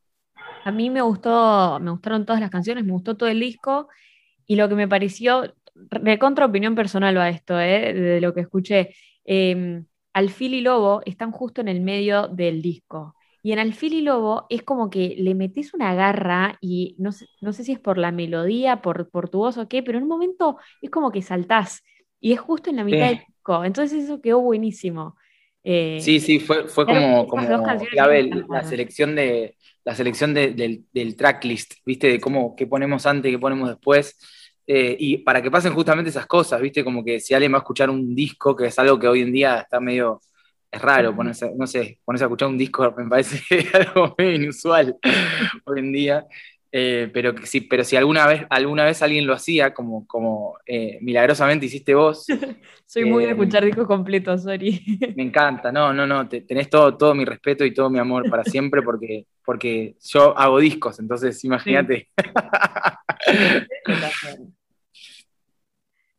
A 0.65 0.71
mí 0.71 0.89
me 0.89 1.03
gustó, 1.03 1.79
me 1.79 1.91
gustaron 1.91 2.25
todas 2.25 2.41
las 2.41 2.51
canciones, 2.51 2.85
me 2.85 2.93
gustó 2.93 3.19
todo 3.19 3.29
el 3.29 3.41
disco, 3.41 3.89
y 4.47 4.57
lo 4.57 4.67
que 4.67 4.77
me 4.77 4.89
pareció, 4.89 5.55
de 5.75 6.19
contra 6.19 6.47
opinión 6.47 6.75
personal 6.75 7.19
a 7.19 7.29
esto, 7.29 7.61
¿eh? 7.61 7.93
de 7.93 8.21
lo 8.23 8.33
que 8.33 8.41
escuché, 8.41 8.95
eh, 9.27 9.83
Alfil 10.13 10.55
y 10.55 10.61
Lobo 10.61 11.03
están 11.07 11.33
justo 11.33 11.61
en 11.61 11.69
el 11.69 11.81
medio 11.81 12.29
del 12.29 12.63
disco. 12.63 13.15
Y 13.43 13.53
en 13.53 13.59
Alfil 13.59 13.95
y 13.95 14.03
Lobo 14.03 14.47
es 14.51 14.63
como 14.63 14.89
que 14.89 15.17
le 15.19 15.35
metes 15.35 15.75
una 15.75 15.95
garra 15.95 16.59
y 16.61 16.95
no 16.99 17.11
sé, 17.11 17.27
no 17.41 17.53
sé 17.53 17.65
si 17.65 17.73
es 17.73 17.81
por 17.81 17.99
la 17.99 18.13
melodía, 18.13 18.83
por, 18.83 19.11
por, 19.11 19.29
tu 19.29 19.39
voz 19.39 19.59
o 19.59 19.69
qué, 19.69 19.83
pero 19.83 19.99
en 19.99 20.05
un 20.05 20.11
momento 20.11 20.59
es 20.81 20.91
como 20.91 21.11
que 21.11 21.23
saltás 21.23 21.83
y 22.21 22.33
es 22.33 22.41
justo 22.41 22.71
en 22.71 22.77
la 22.77 22.85
mitad 22.85 23.09
del 23.09 23.19
disco. 23.27 23.65
Entonces 23.65 24.05
eso 24.05 24.21
quedó 24.21 24.41
buenísimo. 24.41 25.17
Eh, 25.65 25.99
sí, 26.01 26.21
sí, 26.21 26.41
fue, 26.41 26.69
fue 26.69 26.87
como, 26.87 27.27
como 27.27 27.47
clave 27.91 28.31
la 28.49 28.65
selección, 28.65 29.15
de, 29.15 29.57
la 29.85 29.95
selección 29.95 30.35
del, 30.35 30.85
del 30.93 31.17
tracklist, 31.17 31.75
¿viste? 31.85 32.09
De 32.09 32.21
cómo, 32.21 32.55
qué 32.57 32.67
ponemos 32.67 33.07
antes, 33.07 33.31
qué 33.31 33.39
ponemos 33.39 33.69
después. 33.69 34.17
Eh, 34.67 34.97
y 34.99 35.19
para 35.19 35.43
que 35.43 35.51
pasen 35.51 35.73
justamente 35.75 36.11
esas 36.11 36.27
cosas, 36.27 36.61
¿viste? 36.61 36.85
Como 36.85 37.05
que 37.05 37.21
si 37.21 37.35
alguien 37.35 37.53
va 37.53 37.57
a 37.59 37.61
escuchar 37.61 37.91
un 37.91 38.15
disco, 38.15 38.55
que 38.57 38.67
es 38.67 38.79
algo 38.79 38.99
que 38.99 39.09
hoy 39.09 39.23
en 39.23 39.33
día 39.33 39.61
está 39.61 39.81
medio. 39.81 40.21
Es 40.71 40.81
raro 40.81 41.15
ponerse, 41.15 41.53
no 41.55 41.67
sé, 41.67 41.99
ponerse 42.03 42.25
a 42.25 42.29
escuchar 42.29 42.49
un 42.49 42.57
disco, 42.57 42.95
me 42.97 43.07
parece 43.07 43.43
algo 43.75 44.15
medio 44.17 44.33
inusual 44.37 44.97
hoy 45.65 45.81
en 45.81 45.93
día. 45.93 46.27
Eh, 46.75 47.11
pero, 47.13 47.35
sí, 47.45 47.61
pero 47.61 47.85
si 47.85 47.97
alguna 47.97 48.27
vez, 48.27 48.47
alguna 48.49 48.87
vez 48.87 49.03
alguien 49.03 49.27
lo 49.27 49.35
hacía, 49.35 49.75
como, 49.75 50.07
como 50.07 50.57
eh, 50.65 50.99
milagrosamente 51.03 51.67
hiciste 51.67 51.95
vos. 51.95 52.25
Soy 52.87 53.05
muy 53.05 53.25
de 53.25 53.33
escuchar 53.33 53.63
discos 53.63 53.87
completos, 53.87 54.45
sorry. 54.45 54.83
Me 55.15 55.23
encanta, 55.23 55.71
no, 55.71 55.93
no, 55.93 56.07
no, 56.07 56.27
tenés 56.29 56.71
todo, 56.71 56.97
todo 56.97 57.15
mi 57.15 57.27
respeto 57.27 57.67
y 57.67 57.75
todo 57.75 57.91
mi 57.91 57.99
amor 57.99 58.29
para 58.31 58.43
siempre 58.45 58.81
porque, 58.81 59.27
porque 59.45 59.97
yo 60.03 60.37
hago 60.37 60.59
discos, 60.59 60.99
entonces 60.99 61.45
imagínate. 61.45 62.09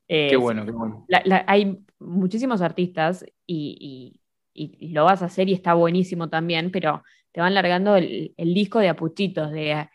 Eh, 0.07 0.27
qué 0.29 0.35
bueno, 0.35 0.65
qué 0.65 0.71
bueno. 0.71 1.07
hay 1.47 1.79
muchísimos 1.99 2.61
artistas 2.61 3.25
y, 3.47 4.19
lo 4.55 5.05
vas 5.05 5.23
a 5.23 5.25
hacer 5.25 5.49
y 5.49 5.53
está 5.53 5.73
buenísimo 5.73 6.29
también, 6.29 6.69
pero 6.69 7.03
te 7.31 7.41
van 7.41 7.55
largando 7.55 7.95
el, 7.95 8.35
disco 8.37 8.77
de 8.77 8.89
apuchitos, 8.89 9.51
de, 9.51 9.89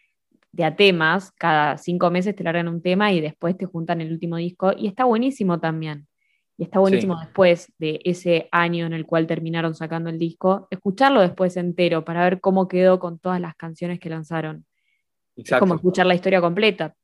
de, 0.53 0.65
a 0.65 0.77
temas. 0.77 1.33
Cada 1.33 1.79
cinco 1.79 2.11
meses 2.11 2.35
te 2.35 2.45
largan 2.45 2.69
un 2.69 2.83
tema 2.83 3.13
y 3.13 3.21
después 3.21 3.57
te 3.57 3.67
juntan 3.67 4.01
el 4.01 4.13
último 4.13 4.37
disco 4.37 4.73
y 4.77 4.87
está 4.87 5.05
buenísimo 5.05 5.59
también. 5.61 6.07
Y 6.57 6.65
está 6.65 6.81
buenísimo 6.81 7.19
después 7.21 7.73
de 7.79 8.01
ese 8.05 8.49
año 8.51 8.87
en 8.87 8.93
el 8.93 9.07
cual 9.07 9.29
terminaron 9.29 9.77
sacando 9.77 10.11
el 10.11 10.19
disco, 10.19 10.67
escucharlo 10.73 11.21
después 11.21 11.57
entero 11.57 12.05
para 12.05 12.25
ver 12.25 12.41
cómo 12.41 12.67
quedó 12.67 12.99
con 12.99 13.21
todas 13.21 13.41
las 13.41 13.55
canciones 13.55 14.01
que 14.01 14.11
lanzaron. 14.11 14.67
Es 15.37 15.51
como 15.53 15.77
escuchar 15.77 16.07
la 16.07 16.17
historia 16.17 16.41
completa. 16.41 16.95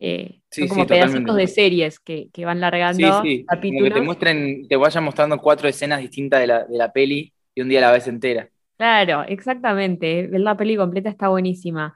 Eh, 0.00 0.40
son 0.50 0.68
como 0.68 0.86
pedacitos 0.86 1.36
de 1.36 1.46
series 1.46 2.00
que, 2.00 2.28
van 2.44 2.60
largando 2.60 3.22
capítulos. 3.46 3.88
que 3.88 3.94
te 3.94 4.00
muestren, 4.00 4.68
te 4.68 4.76
vayan 4.76 5.04
mostrando 5.04 5.38
cuatro 5.38 5.68
escenas 5.68 6.00
distintas 6.00 6.40
de 6.40 6.76
la, 6.76 6.92
peli 6.92 7.32
y 7.54 7.60
un 7.60 7.68
día 7.68 7.80
la 7.80 7.92
ves 7.92 8.08
entera. 8.08 8.48
Claro, 8.76 9.22
exactamente. 9.22 10.26
Ver 10.26 10.40
la 10.40 10.56
peli 10.56 10.76
completa 10.76 11.08
está 11.08 11.28
buenísima. 11.28 11.94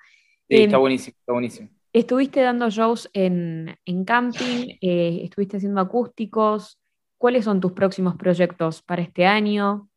Sí, 0.49 0.57
está 0.63 0.77
em, 0.77 0.81
buenísimo, 0.81 1.17
está 1.19 1.33
buenísimo. 1.33 1.69
Estuviste 1.93 2.41
dando 2.41 2.71
shows 2.71 3.11
en, 3.13 3.77
camping, 4.07 4.77
eh, 4.81 5.21
estuviste 5.25 5.57
haciendo 5.57 5.81
acústicos. 5.81 6.79
¿Cuáles 7.17 7.45
son 7.45 7.61
tus 7.61 7.73
próximos 7.73 8.17
proyectos 8.17 8.83
para 8.83 9.03
este 9.03 9.27
año? 9.27 9.89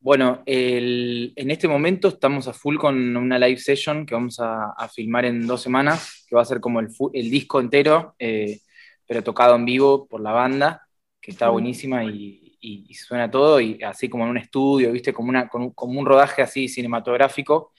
Bueno, 0.00 0.42
en 0.46 1.50
este 1.50 1.66
momento 1.66 2.08
estamos 2.08 2.46
a 2.48 2.52
full 2.52 2.76
con 2.76 3.16
una 3.16 3.38
live 3.38 3.58
session 3.58 4.06
que 4.06 4.14
vamos 4.14 4.38
a, 4.40 4.88
filmar 4.94 5.24
en 5.24 5.46
dos 5.46 5.62
semanas, 5.62 6.24
que 6.28 6.36
va 6.36 6.42
a 6.42 6.44
ser 6.44 6.60
como 6.60 6.80
el, 6.80 6.88
disco 7.30 7.60
entero, 7.60 8.14
eh, 8.18 8.60
pero 9.06 9.22
tocado 9.22 9.56
en 9.56 9.64
vivo 9.64 10.06
por 10.06 10.20
la 10.20 10.32
banda, 10.32 10.86
que 11.20 11.32
está 11.32 11.48
buenísima 11.48 12.04
y, 12.04 12.94
suena 12.94 13.30
todo, 13.30 13.60
y 13.60 13.82
así 13.82 14.08
como 14.08 14.24
en 14.24 14.30
un 14.30 14.38
estudio, 14.38 14.92
¿viste? 14.92 15.12
Como, 15.12 15.28
una, 15.28 15.48
como, 15.48 15.72
un 15.76 16.06
rodaje 16.06 16.42
así 16.42 16.68
cinematográfico 16.68 17.72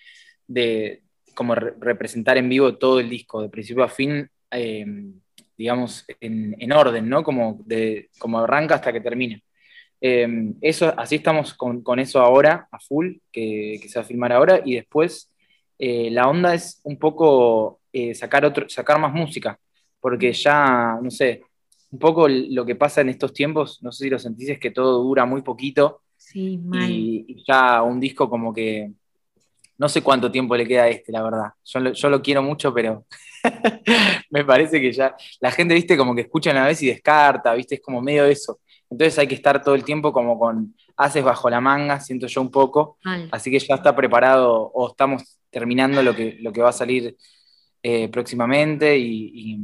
de 0.48 1.04
como 1.38 1.54
representar 1.54 2.36
en 2.40 2.50
vivo 2.50 2.78
todo 2.78 3.00
el 3.00 3.12
disco, 3.12 3.44
de 3.44 3.50
principio 3.50 3.84
a 3.84 3.90
fin, 3.90 4.28
eh, 4.50 4.84
digamos, 5.56 6.04
en, 6.20 6.72
orden, 6.72 7.08
¿no? 7.08 7.22
Como, 7.22 7.62
de, 7.64 8.10
como 8.18 8.40
arranca 8.40 8.74
hasta 8.74 8.92
que 8.92 9.02
termina. 9.02 9.40
Em, 10.02 10.56
eso, 10.62 10.92
así 10.98 11.18
estamos 11.18 11.54
con, 11.54 12.00
eso 12.00 12.22
ahora, 12.22 12.68
a 12.72 12.80
full, 12.80 13.18
que, 13.32 13.80
se 13.88 14.00
va 14.00 14.04
a 14.04 14.08
filmar 14.08 14.34
ahora, 14.34 14.64
y 14.66 14.74
después 14.78 15.32
eh, 15.78 16.10
la 16.10 16.28
onda 16.28 16.56
es 16.56 16.82
un 16.84 16.98
poco 16.98 17.82
eh, 17.94 18.16
sacar, 18.16 18.44
otro, 18.44 18.68
sacar 18.68 19.00
más 19.00 19.14
música, 19.14 19.60
porque 20.00 20.34
ya, 20.34 20.98
no 21.00 21.12
sé, 21.12 21.44
un 21.92 22.00
poco 22.00 22.28
lo 22.28 22.66
que 22.66 22.76
pasa 22.76 23.02
en 23.02 23.10
estos 23.10 23.32
tiempos, 23.32 23.84
no 23.84 23.92
sé 23.92 24.06
si 24.06 24.10
lo 24.10 24.18
sentís, 24.18 24.50
es 24.50 24.60
que 24.60 24.72
todo 24.72 25.04
dura 25.04 25.24
muy 25.28 25.44
poquito. 25.44 26.02
Sí, 26.18 26.58
mal. 26.58 26.90
Y, 26.90 27.44
ya 27.48 27.84
un 27.84 28.00
disco 28.00 28.28
como 28.28 28.52
que 28.52 28.92
no 29.78 29.90
sé 29.90 30.02
cuánto 30.02 30.32
tiempo 30.32 30.56
le 30.56 30.68
queda 30.68 30.84
a 30.84 30.88
este, 30.90 31.12
la 31.12 31.22
verdad. 31.22 31.52
Yo 31.64 32.10
lo, 32.10 32.22
quiero 32.22 32.42
mucho, 32.42 32.74
pero 32.74 33.06
me 34.32 34.44
parece 34.44 34.82
que 34.82 34.92
ya 34.92 35.16
la 35.40 35.52
gente, 35.52 35.74
viste, 35.74 35.98
como 35.98 36.16
que 36.16 36.22
escucha 36.22 36.52
una 36.52 36.66
vez 36.66 36.82
y 36.82 36.88
descarta, 36.88 37.54
viste, 37.54 37.76
es 37.76 37.82
como 37.82 38.02
medio 38.02 38.26
eso. 38.26 38.60
Entonces 38.90 39.20
hay 39.20 39.28
que 39.28 39.36
estar 39.36 39.62
todo 39.62 39.76
el 39.76 39.84
tiempo 39.84 40.12
como 40.12 40.40
con 40.40 40.74
haces 40.96 41.24
bajo 41.24 41.50
la 41.50 41.62
manga, 41.62 42.00
siento 42.00 42.28
yo 42.28 42.42
un 42.42 42.50
poco. 42.50 42.98
Así 43.32 43.52
que 43.52 43.60
ya 43.60 43.76
está 43.76 43.96
preparado 43.96 44.52
o 44.52 44.90
estamos 44.90 45.40
terminando 45.50 46.02
lo 46.02 46.16
que, 46.16 46.38
lo 46.42 46.52
que 46.52 46.62
va 46.62 46.70
a 46.70 46.74
salir 46.74 47.16
eh, 47.84 48.10
próximamente 48.10 48.98
y, 48.98 49.60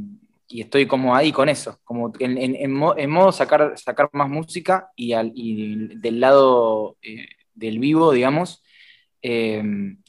estoy 0.48 0.86
como 0.86 1.16
ahí 1.16 1.32
con 1.32 1.48
eso, 1.48 1.80
como 1.82 2.12
en, 2.20 2.72
modo 2.72 3.32
sacar, 3.32 3.76
sacar 3.76 4.08
más 4.12 4.28
música 4.28 4.88
y, 4.94 5.12
del 5.96 6.20
lado 6.20 6.96
eh, 7.02 7.26
del 7.54 7.80
vivo, 7.80 8.12
digamos, 8.12 8.62
eh, 9.26 9.62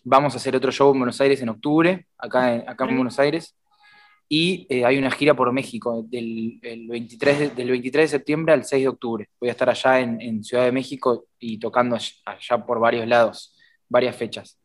vamos 0.03 0.33
a 0.33 0.37
hacer 0.37 0.57
otro 0.57 0.73
show 0.73 0.91
en 0.91 0.99
Buenos 0.99 1.21
Aires 1.21 1.41
en 1.41 1.47
octubre, 1.47 2.05
acá 2.17 2.53
en, 2.53 2.67
acá 2.67 2.83
en 2.83 2.97
Buenos 2.97 3.17
Aires, 3.17 3.57
y 4.27 4.67
hay 4.83 4.97
una 4.97 5.09
gira 5.09 5.33
por 5.33 5.53
México 5.53 6.03
del, 6.05 6.59
23 6.61 7.39
de, 7.39 7.49
del 7.51 7.69
23 7.69 8.11
de 8.11 8.17
septiembre 8.17 8.53
al 8.53 8.65
6 8.65 8.83
de 8.83 8.89
octubre. 8.89 9.29
Voy 9.39 9.47
a 9.47 9.53
estar 9.53 9.69
allá 9.69 10.01
en, 10.01 10.43
Ciudad 10.43 10.65
de 10.65 10.73
México 10.73 11.27
y 11.39 11.59
tocando 11.59 11.95
allá 12.25 12.65
por 12.65 12.81
varios 12.81 13.07
lados, 13.07 13.55
varias 13.87 14.17
fechas. 14.17 14.59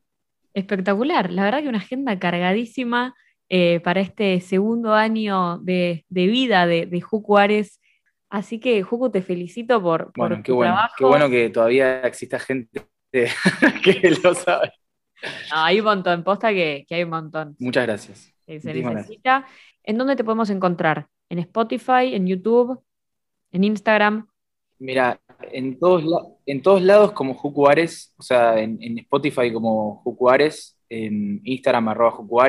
Espectacular, 0.53 1.31
la 1.31 1.45
verdad 1.45 1.63
que 1.63 1.69
una 1.69 1.79
agenda 1.79 2.19
cargadísima 2.19 3.15
eh, 3.49 3.79
para 3.79 4.01
este 4.01 4.41
segundo 4.41 4.95
año 4.95 5.59
de, 5.59 6.05
vida 6.09 6.67
de, 6.67 6.87
de 6.87 7.01
Jucu 7.01 7.37
Así 8.31 8.59
que, 8.59 8.83
Jucu, 8.83 9.11
te 9.11 9.23
felicito 9.23 9.81
por, 9.81 10.11
bueno, 10.17 10.43
qué 10.43 10.51
bueno, 10.51 10.77
Qué 10.99 11.05
bueno 11.05 11.31
que 11.31 11.51
todavía 11.51 12.01
exista 12.01 12.41
gente 12.41 12.81
que 13.83 14.19
lo 14.23 14.35
sabe. 14.35 14.73
hay 15.53 15.81
un 15.81 15.85
montón, 15.85 16.25
posta 16.25 16.51
que, 16.51 16.87
hay 16.91 17.03
un 17.03 17.11
montón. 17.11 17.57
Muchas 17.59 17.87
gracias. 17.87 18.33
se 18.47 18.75
necesita. 18.75 19.47
¿En 19.83 19.99
dónde 19.99 20.17
te 20.17 20.25
podemos 20.25 20.51
encontrar? 20.51 21.09
¿En 21.29 21.39
Spotify? 21.39 22.15
¿En 22.15 22.27
YouTube? 22.27 22.83
¿En 23.53 23.65
Instagram? 23.65 24.29
Mira, 24.79 25.21
en 25.53 25.79
todos, 25.79 26.05
en 26.47 26.63
todos 26.63 26.83
lados 26.83 27.13
como 27.13 27.35
Jucu 27.35 27.65
o 27.65 28.23
sea, 28.23 28.59
en, 28.61 28.99
Spotify 28.99 29.53
como 29.53 29.97
Jucu 29.97 30.31
en 30.89 31.41
Instagram 31.45 31.89
arroba 31.89 32.13
Jucu 32.13 32.41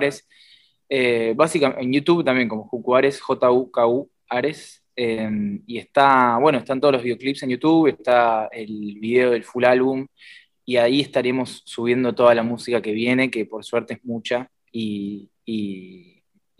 eh, 0.94 1.34
básicamente, 1.38 1.84
en 1.84 1.94
YouTube 1.94 2.26
también 2.26 2.50
como 2.50 2.68
Jucuares, 2.68 3.22
J-U-K-U 3.22 4.12
Ares. 4.28 4.84
Em, 4.94 5.64
y 5.66 5.78
está, 5.78 6.38
bueno, 6.38 6.58
están 6.58 6.82
todos 6.82 6.96
los 6.96 7.04
videoclips 7.04 7.44
en 7.44 7.50
YouTube, 7.52 7.88
está 7.88 8.50
el 8.52 8.98
video 9.00 9.32
del 9.32 9.46
full 9.46 9.64
álbum, 9.64 10.06
y 10.66 10.78
ahí 10.78 11.02
estaremos 11.02 11.64
subiendo 11.66 12.14
toda 12.14 12.36
la 12.36 12.44
música 12.44 12.82
que 12.82 12.92
viene, 12.92 13.32
que 13.32 13.46
por 13.46 13.64
suerte 13.66 13.96
es 13.96 14.06
mucha, 14.06 14.50
y, 14.72 15.30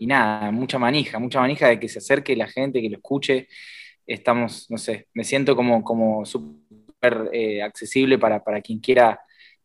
nada, 0.00 0.50
mucha 0.50 0.78
manija, 0.78 1.18
mucha 1.18 1.40
manija 1.40 1.68
de 1.68 1.78
que 1.78 1.88
se 1.88 1.98
acerque 1.98 2.36
la 2.36 2.48
gente, 2.48 2.82
que 2.82 2.90
lo 2.90 2.96
escuche. 2.96 3.48
Estamos, 4.06 4.68
no 4.70 4.76
sé, 4.78 5.06
me 5.14 5.24
siento 5.24 5.54
como, 5.54 5.84
como 5.84 6.26
súper 6.26 7.30
eh, 7.32 7.62
accesible 7.62 8.18
para, 8.18 8.40
quien 8.60 8.80
quiera 8.80 9.20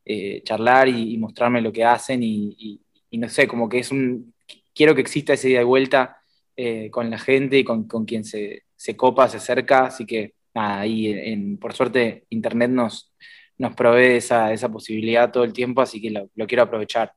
eh, 0.06 0.41
charlar 0.44 0.88
y, 0.88 1.17
mostrarme 1.17 1.62
lo 1.62 1.72
que 1.74 1.84
hacen, 1.84 2.22
y 2.24 2.79
no 3.12 3.29
sé, 3.29 3.48
como 3.48 3.67
que 3.67 3.79
es 3.79 3.91
un, 3.91 4.34
quiero 4.77 4.94
que 4.94 5.01
exista 5.01 5.34
ese 5.34 5.48
día 5.48 5.60
de 5.60 5.63
vuelta 5.65 6.22
eh, 6.56 6.89
con 6.91 7.10
la 7.10 7.17
gente 7.17 7.58
y 7.58 7.63
con, 7.63 7.88
quien 8.06 8.24
se, 8.24 8.63
copa, 8.96 9.27
se 9.27 9.38
acerca, 9.38 9.88
así 9.88 10.06
que 10.06 10.36
nada, 10.53 10.82
ahí 10.82 11.08
en, 11.08 11.58
por 11.58 11.74
suerte 11.74 12.25
Internet 12.29 12.70
nos, 12.70 13.12
nos 13.57 13.75
provee 13.75 14.17
esa, 14.17 14.53
esa 14.53 14.69
posibilidad 14.69 15.31
todo 15.31 15.43
el 15.43 15.53
tiempo, 15.53 15.81
así 15.81 16.01
que 16.01 16.11
lo, 16.11 16.48
quiero 16.48 16.63
aprovechar. 16.63 17.13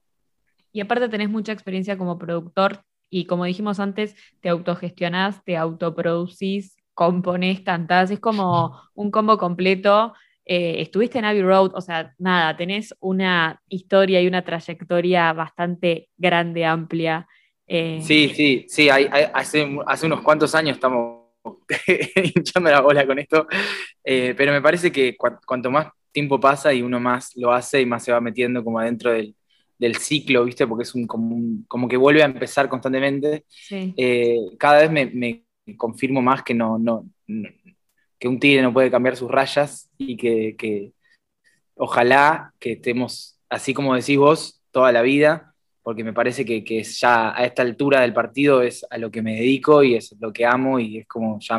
Y 0.73 0.81
aparte 0.81 1.09
tenés 1.09 1.29
mucha 1.29 1.53
experiencia 1.53 1.99
como 1.99 2.19
productor 2.19 2.83
y 3.11 3.27
como 3.27 3.45
dijimos 3.45 3.81
antes, 3.81 4.15
te 4.41 4.49
autogestionás, 4.49 5.45
te 5.45 5.57
autoproducís, 5.57 6.77
componés, 6.95 7.61
cantás, 7.61 8.11
es 8.11 8.21
como 8.21 8.81
un 8.95 9.11
combo 9.11 9.37
completo. 9.37 10.15
Eh, 10.45 10.81
estuviste 10.81 11.19
en 11.19 11.25
Abbey 11.25 11.43
Road, 11.43 11.73
o 11.75 11.81
sea, 11.81 12.15
nada, 12.19 12.57
tenés 12.57 12.95
una 13.01 13.61
historia 13.69 14.23
y 14.23 14.29
una 14.29 14.45
trayectoria 14.45 15.33
bastante 15.33 16.09
grande, 16.17 16.65
amplia. 16.65 17.27
Eh, 17.67 18.01
sí, 18.03 18.33
sí, 18.35 18.67
sí, 18.69 18.89
hace, 18.89 19.65
unos 20.05 20.21
cuantos 20.23 20.55
años 20.55 20.77
estamos 20.77 21.21
hinchando 22.35 22.71
la 22.71 22.81
bola 22.81 23.07
con 23.07 23.19
esto, 23.19 23.47
eh, 24.05 24.35
pero 24.37 24.53
me 24.53 24.63
parece 24.63 24.91
que 24.91 25.17
cuanto 25.17 25.71
más 25.71 25.89
tiempo 26.13 26.41
pasa 26.41 26.73
y 26.73 26.83
uno 26.83 27.01
más 27.01 27.37
lo 27.37 27.53
hace 27.53 27.81
y 27.81 27.87
más 27.87 28.05
se 28.05 28.13
va 28.13 28.21
metiendo 28.21 28.65
como 28.65 28.79
adentro 28.79 29.13
del, 29.13 29.35
ciclo, 29.99 30.45
¿viste? 30.45 30.67
Porque 30.67 30.83
es 30.83 30.95
un 30.95 31.07
como, 31.07 31.89
que 31.89 31.97
vuelve 31.97 32.23
a 32.23 32.27
empezar 32.27 32.69
constantemente. 32.69 33.47
Eh, 33.71 34.39
cada 34.59 34.87
vez 34.87 35.13
me, 35.13 35.45
confirmo 35.77 36.21
más 36.21 36.43
que 36.43 36.53
no, 36.53 36.79
no, 36.79 37.07
que 38.19 38.29
un 38.29 38.39
tigre 38.39 38.61
no 38.61 38.73
puede 38.73 38.91
cambiar 38.91 39.17
sus 39.17 39.31
rayas 39.31 39.91
y 39.97 40.17
que, 40.17 40.57
que 40.59 40.93
ojalá 41.77 42.53
que 42.59 42.73
estemos, 42.73 43.39
así 43.49 43.73
como 43.73 43.95
decís 43.95 44.19
vos, 44.19 44.63
toda 44.71 44.93
la 44.93 45.03
vida 45.03 45.51
porque 45.83 46.05
me 46.05 46.13
parece 46.13 46.45
que, 46.45 46.83
ya 46.85 47.37
a 47.37 47.45
esta 47.45 47.63
altura 47.63 48.03
del 48.03 48.13
partido 48.13 48.63
es 48.63 48.87
a 48.91 48.99
lo 48.99 49.11
que 49.11 49.23
me 49.23 49.37
dedico 49.37 49.83
y 49.83 49.95
es 49.95 50.15
lo 50.21 50.33
que 50.33 50.47
amo 50.47 50.79
y 50.79 50.99
es 50.99 51.07
como 51.07 51.39
ya 51.41 51.59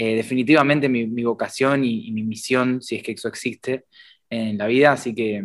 eh, 0.00 0.14
definitivamente 0.14 0.88
mi, 0.88 1.24
vocación 1.24 1.84
y, 1.84 2.12
mi 2.12 2.22
misión, 2.22 2.80
si 2.80 2.94
es 2.94 3.02
que 3.02 3.12
eso 3.12 3.26
existe 3.26 3.86
en 4.30 4.56
la 4.56 4.68
vida, 4.68 4.92
así 4.92 5.12
que, 5.12 5.44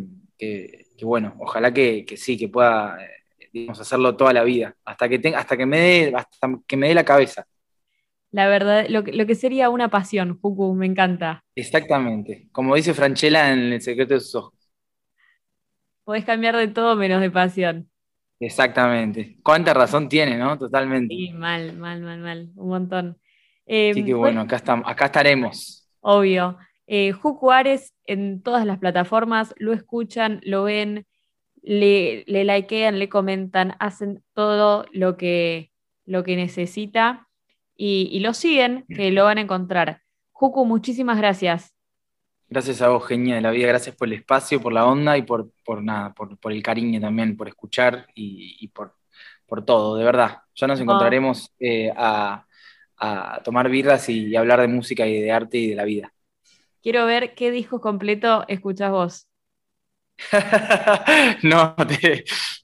bueno, 1.01 1.35
ojalá 1.39 1.73
que, 1.73 2.05
sí, 2.15 2.37
que 2.37 2.49
pueda 2.49 2.99
eh, 3.51 3.67
hacerlo 3.67 4.15
toda 4.15 4.31
la 4.31 4.43
vida, 4.43 4.75
hasta 4.85 5.09
que, 5.09 5.17
tenga, 5.17 5.39
hasta 5.39 5.57
que, 5.57 5.65
me 5.65 5.79
dé, 5.79 6.13
hasta 6.15 6.59
que 6.67 6.77
me 6.77 6.89
dé 6.89 6.93
la 6.93 7.03
cabeza. 7.03 7.47
La 8.29 8.47
verdad, 8.47 8.85
lo, 8.89 9.01
lo 9.01 9.25
que 9.25 9.33
sería 9.33 9.71
una 9.71 9.89
pasión, 9.89 10.37
Fuku, 10.37 10.75
me 10.75 10.85
encanta. 10.85 11.43
Exactamente, 11.55 12.47
como 12.51 12.75
dice 12.75 12.93
Franchella 12.93 13.51
en 13.51 13.73
El 13.73 13.81
secreto 13.81 14.13
de 14.13 14.19
sus 14.19 14.35
ojos. 14.35 14.53
Podés 16.03 16.25
cambiar 16.25 16.57
de 16.57 16.67
todo 16.67 16.95
menos 16.95 17.21
de 17.21 17.31
pasión. 17.31 17.89
Exactamente. 18.39 19.37
Cuánta 19.41 19.73
razón 19.73 20.09
tiene, 20.09 20.37
¿no? 20.37 20.59
Totalmente. 20.59 21.15
Sí, 21.15 21.31
mal, 21.31 21.75
mal, 21.77 22.01
mal, 22.01 22.19
mal. 22.19 22.51
Un 22.55 22.67
montón. 22.67 23.17
Eh, 23.65 23.91
sí 23.93 24.03
que 24.03 24.13
bueno, 24.13 24.41
acá, 24.41 24.57
estamos, 24.57 24.85
acá 24.87 25.05
estaremos. 25.05 25.87
Obvio. 26.01 26.57
Eh, 26.87 27.11
Jucu 27.13 27.51
Ares 27.51 27.93
en 28.05 28.41
todas 28.41 28.65
las 28.65 28.77
plataformas, 28.77 29.53
lo 29.57 29.73
escuchan, 29.73 30.41
lo 30.43 30.63
ven, 30.63 31.05
le, 31.61 32.23
le 32.27 32.43
likean, 32.43 32.99
le 32.99 33.07
comentan, 33.07 33.75
hacen 33.79 34.23
todo 34.33 34.85
lo 34.91 35.15
que, 35.15 35.71
lo 36.05 36.23
que 36.23 36.35
necesita 36.35 37.29
y, 37.75 38.09
y 38.11 38.19
lo 38.19 38.33
siguen, 38.33 38.85
que 38.89 39.11
lo 39.11 39.23
van 39.23 39.37
a 39.37 39.41
encontrar. 39.41 40.01
Jucu, 40.31 40.65
muchísimas 40.65 41.17
gracias. 41.17 41.73
Gracias 42.49 42.81
a 42.81 42.89
vos, 42.89 43.07
genia 43.07 43.35
de 43.35 43.41
la 43.41 43.49
vida, 43.49 43.67
gracias 43.67 43.95
por 43.95 44.07
el 44.07 44.13
espacio, 44.13 44.61
por 44.61 44.73
la 44.73 44.85
onda 44.85 45.17
y 45.17 45.23
por, 45.23 45.51
por 45.65 45.81
nada, 45.81 46.13
por, 46.13 46.37
el 46.51 46.61
cariño 46.61 47.01
también, 47.01 47.35
por 47.35 47.47
escuchar 47.47 48.05
y, 48.13 48.67
por, 48.67 48.93
por, 49.47 49.65
todo, 49.65 49.95
de 49.95 50.03
verdad. 50.03 50.41
Ya 50.53 50.67
nos 50.67 50.79
encontraremos 50.79 51.51
eh, 51.59 51.91
a, 51.95 52.45
tomar 53.43 53.69
birras 53.69 54.07
y, 54.09 54.35
hablar 54.35 54.61
de 54.61 54.67
música 54.67 55.05
y 55.07 55.21
de 55.21 55.31
arte 55.31 55.57
y 55.57 55.69
de 55.69 55.75
la 55.75 55.83
vida. 55.83 56.13
Quiero 56.81 57.05
ver 57.05 57.33
qué 57.33 57.51
disco 57.51 57.79
completo 57.79 58.45
escuchás 58.47 58.91
vos. 58.91 59.27
no, 61.43 61.75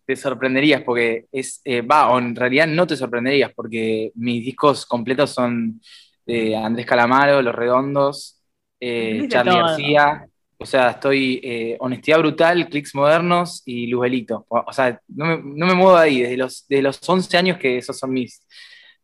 te, 0.06 0.16
sorprenderías 0.16 0.82
porque 0.84 1.26
es, 1.32 1.62
eh, 1.64 1.82
va, 1.82 2.10
o 2.10 2.20
en 2.20 2.36
realidad 2.36 2.68
no 2.68 2.86
te 2.86 2.96
sorprenderías 2.96 3.52
porque 3.56 4.12
mis 4.16 4.44
discos 4.44 4.86
completos 4.86 5.32
son 5.32 5.82
de 6.26 6.56
Andrés 6.56 6.86
Calamaro, 6.86 7.42
Los 7.42 7.56
Redondos, 7.56 8.42
eh, 8.80 9.26
Charlie 9.30 9.56
García. 9.56 10.26
O 10.62 10.66
sea, 10.66 10.92
estoy 10.92 11.40
eh, 11.42 11.78
Honestidad 11.80 12.20
Brutal, 12.20 12.68
Clicks 12.68 12.94
Modernos 12.94 13.64
y 13.66 13.88
Luzbelito. 13.88 14.46
O 14.50 14.74
sea, 14.74 15.00
no 15.08 15.26
me, 15.26 15.38
no 15.38 15.66
me 15.66 15.74
muevo 15.74 15.98
de 15.98 16.04
ahí, 16.04 16.22
desde 16.22 16.38
los, 16.38 16.68
de 16.68 16.82
los 16.82 17.00
11 17.08 17.38
años 17.38 17.58
que 17.58 17.78
esos 17.78 17.98
son 17.98 18.12
mis, 18.12 18.46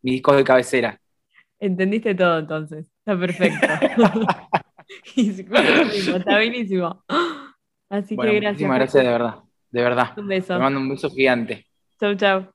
mis 0.01 0.15
discos 0.15 0.35
de 0.35 0.43
cabecera. 0.43 0.99
Entendiste 1.65 2.13
todo 2.13 2.39
entonces. 2.39 2.91
Está 2.99 3.19
perfecto. 3.19 3.67
está 6.15 6.35
buenísimo. 6.35 7.03
Así 7.89 8.15
que 8.15 8.25
gracias. 8.25 8.53
Muchísimas 8.53 8.77
gracias 8.77 9.03
de 9.03 9.09
verdad. 9.09 9.35
De 9.71 9.81
verdad. 9.81 10.13
Un 10.17 10.27
beso. 10.27 10.53
Te 10.53 10.59
mando 10.59 10.79
un 10.79 10.89
beso 10.89 11.09
gigante. 11.09 11.65
Chau, 11.99 12.15
chau. 12.15 12.54